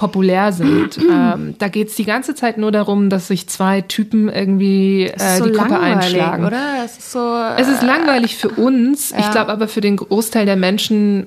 [0.00, 0.98] populär sind.
[1.12, 5.36] ähm, da geht es die ganze Zeit nur darum, dass sich zwei Typen irgendwie äh,
[5.36, 6.46] so die Kuppe einschlagen.
[6.46, 6.82] Oder?
[6.82, 9.10] Es ist, so, es ist langweilig für uns.
[9.10, 9.18] Ja.
[9.18, 11.26] Ich glaube aber für den Großteil der Menschen,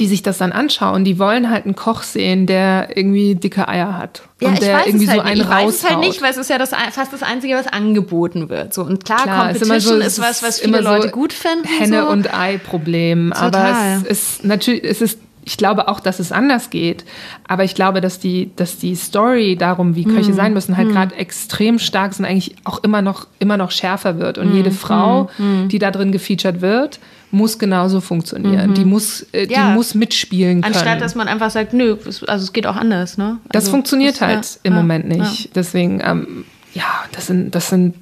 [0.00, 3.96] die sich das dann anschauen, die wollen halt einen Koch sehen, der irgendwie dicke Eier
[3.96, 4.22] hat.
[4.40, 6.50] Ja, und der irgendwie halt so einen Ich weiß es halt nicht, weil es ist
[6.50, 8.74] ja das, fast das Einzige, was angeboten wird.
[8.74, 8.82] So.
[8.82, 11.64] Und klar, klar Competition ist, so, ist, was, was viele so Leute gut finden.
[11.64, 12.08] Henne- so.
[12.08, 13.32] und Ei-Problem.
[13.32, 17.06] Aber es ist natürlich, es ist ich glaube auch, dass es anders geht.
[17.46, 20.34] Aber ich glaube, dass die, dass die Story darum, wie Köche mm.
[20.34, 20.92] sein müssen, halt mm.
[20.92, 24.36] gerade extrem stark ist und eigentlich auch immer noch, immer noch schärfer wird.
[24.36, 24.56] Und mm.
[24.56, 25.68] jede Frau, mhm.
[25.68, 28.70] die da drin gefeatured wird, muss genauso funktionieren.
[28.70, 28.74] -hmm.
[28.74, 29.70] Die muss, äh, die ja.
[29.70, 30.74] muss mitspielen können.
[30.74, 31.96] Anstatt, dass man einfach sagt, nö,
[32.26, 33.16] also es geht auch anders.
[33.16, 33.24] Ne?
[33.24, 35.54] Also, das funktioniert das, halt ja, im ja, Moment nicht.
[35.56, 36.44] Deswegen, ähm,
[36.74, 37.94] ja, das sind, das sind,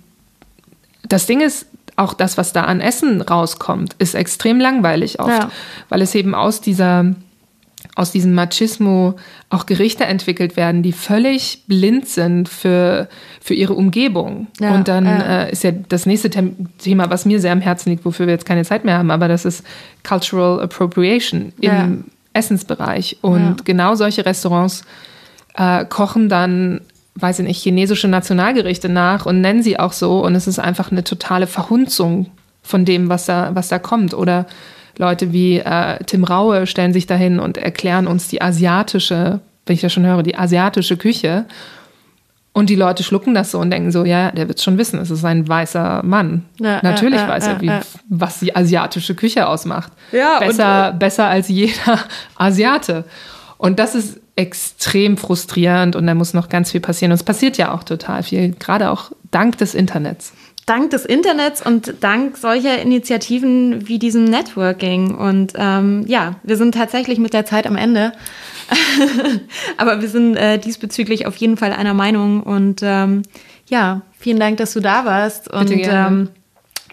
[1.09, 1.67] das Ding ist,
[1.97, 5.49] auch das, was da an Essen rauskommt, ist extrem langweilig oft,
[5.89, 7.15] weil es eben aus dieser
[7.97, 9.15] aus diesem Machismo
[9.49, 13.09] auch Gerichte entwickelt werden, die völlig blind sind für,
[13.41, 14.49] für ihre Umgebung.
[14.61, 15.45] Ja, und dann ja.
[15.45, 18.45] Äh, ist ja das nächste Thema, was mir sehr am Herzen liegt, wofür wir jetzt
[18.45, 19.65] keine Zeit mehr haben, aber das ist
[20.07, 21.89] Cultural Appropriation im ja.
[22.35, 23.17] Essensbereich.
[23.23, 24.85] Und genau solche Restaurants
[25.57, 26.83] äh, kochen dann
[27.19, 30.23] weiß ich nicht, chinesische Nationalgerichte nach und nennen sie auch so.
[30.23, 32.27] Und es ist einfach eine totale Verhunzung
[32.63, 34.13] von dem, was da, was da kommt.
[34.13, 34.47] Oder
[34.99, 39.81] Leute wie äh, Tim Raue stellen sich dahin und erklären uns die asiatische, wenn ich
[39.81, 41.45] das schon höre, die asiatische Küche.
[42.53, 45.11] Und die Leute schlucken das so und denken so, ja, der wird schon wissen, es
[45.11, 46.47] ist ein weißer Mann.
[46.59, 47.81] Ja, Natürlich ja, ja, weiß er, wie, ja.
[48.09, 49.93] was die asiatische Küche ausmacht.
[50.11, 52.01] Ja, und, besser, besser als jeder
[52.37, 53.05] Asiate.
[53.59, 57.13] Und das ist extrem frustrierend und da muss noch ganz viel passieren.
[57.13, 60.33] Und es passiert ja auch total viel, gerade auch dank des Internets.
[60.67, 65.15] Dank des Internets und dank solcher Initiativen wie diesem Networking.
[65.15, 68.13] Und ähm, ja, wir sind tatsächlich mit der Zeit am Ende.
[69.77, 72.43] Aber wir sind äh, diesbezüglich auf jeden Fall einer Meinung.
[72.43, 73.23] Und ähm,
[73.69, 75.53] ja, vielen Dank, dass du da warst.
[75.53, 76.09] Und Bitte gerne.
[76.09, 76.29] ähm,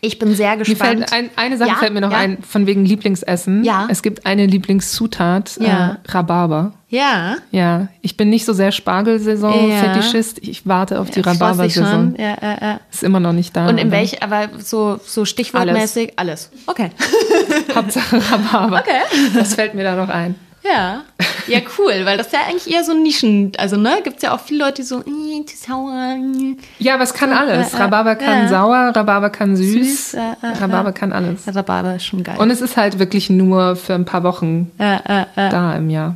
[0.04, 1.10] ich bin sehr Mir gespannt.
[1.10, 2.18] fällt ein, eine Sache Ja, fällt mir noch ja.
[2.18, 3.64] ein, von wegen Lieblingsessen.
[3.64, 3.88] Ja.
[3.90, 5.98] Es gibt eine Lieblingszutat, Ja.
[6.06, 6.74] äh, Rhabarber.
[6.90, 8.72] ja, Ja, ich bin nicht so sehr.
[8.72, 10.40] Spargelsaison-Fetischist.
[10.42, 12.16] Ich warte auf die Rhabarber-Saison.
[12.18, 12.80] Ja, ja, ja.
[12.92, 13.68] Ist immer noch nicht da.
[13.68, 16.52] Und in welch, aber so, so stichwortmäßig alles.
[16.68, 16.90] Okay.
[17.76, 18.80] Hauptsache Rhabarber.
[18.82, 19.32] Okay.
[19.34, 20.36] Das fällt mir da noch ein.
[20.64, 21.04] Ja.
[21.48, 24.34] Ja, cool, weil das ist ja eigentlich eher so ein Nischen, also ne, gibt's ja
[24.34, 26.16] auch viele Leute, die so, äh, zu sauer.
[26.16, 26.56] äh.
[26.80, 27.74] Ja, aber es kann alles.
[27.74, 28.48] äh, Rhabarber kann ja.
[28.48, 30.12] sauer, Rhabarber kann süß.
[30.12, 31.42] Süß, äh, äh, Rhabarber kann alles.
[31.48, 32.38] Rhabarber ist schon geil.
[32.38, 35.50] Und es ist halt wirklich nur für ein paar Wochen äh, äh, äh.
[35.50, 36.16] da im Jahr.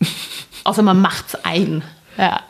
[0.64, 1.82] Außer man macht's ein.
[2.18, 2.40] Ja.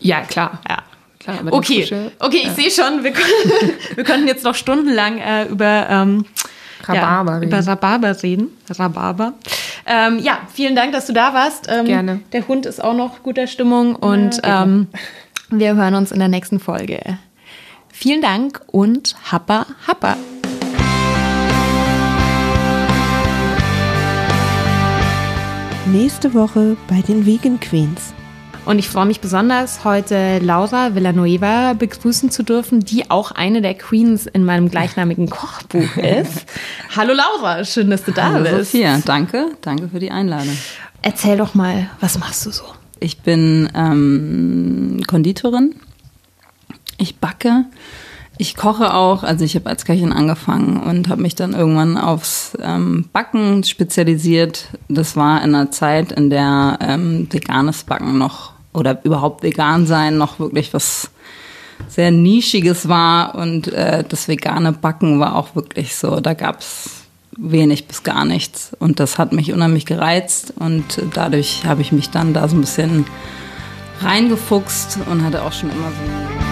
[0.00, 0.60] Ja, klar.
[0.68, 0.78] Ja.
[1.20, 3.12] klar Okay, frische okay, ich sehe schon, wir,
[3.94, 6.24] wir könnten jetzt noch stundenlang äh, über ähm,
[6.84, 7.48] Rhabarber ja, reden.
[7.48, 8.48] über Rhabarber reden.
[8.68, 9.34] Rhabarber.
[9.86, 11.68] Ähm, ja, vielen Dank, dass du da warst.
[11.70, 12.20] Ähm, Gerne.
[12.32, 14.62] Der Hund ist auch noch guter Stimmung und noch.
[14.62, 14.88] ähm,
[15.50, 17.00] wir hören uns in der nächsten Folge.
[17.92, 20.16] Vielen Dank und Happa Happa.
[25.86, 28.14] Nächste Woche bei den Vegan Queens.
[28.64, 33.74] Und ich freue mich besonders, heute Laura Villanueva begrüßen zu dürfen, die auch eine der
[33.74, 36.46] Queens in meinem gleichnamigen Kochbuch ist.
[36.94, 38.70] Hallo Laura, schön, dass du da Hallo bist.
[38.70, 40.56] Sophia, danke, danke für die Einladung.
[41.02, 42.62] Erzähl doch mal, was machst du so?
[43.00, 45.74] Ich bin ähm, Konditorin.
[46.98, 47.64] Ich backe.
[48.38, 49.22] Ich koche auch.
[49.22, 54.68] Also ich habe als Köchin angefangen und habe mich dann irgendwann aufs ähm, Backen spezialisiert.
[54.88, 60.16] Das war in einer Zeit, in der ähm, veganes Backen noch oder überhaupt vegan sein
[60.16, 61.10] noch wirklich was
[61.88, 66.20] sehr nischiges war und äh, das vegane Backen war auch wirklich so.
[66.20, 66.90] Da gab's
[67.36, 72.10] wenig bis gar nichts und das hat mich unheimlich gereizt und dadurch habe ich mich
[72.10, 73.04] dann da so ein bisschen
[74.00, 76.51] reingefuchst und hatte auch schon immer so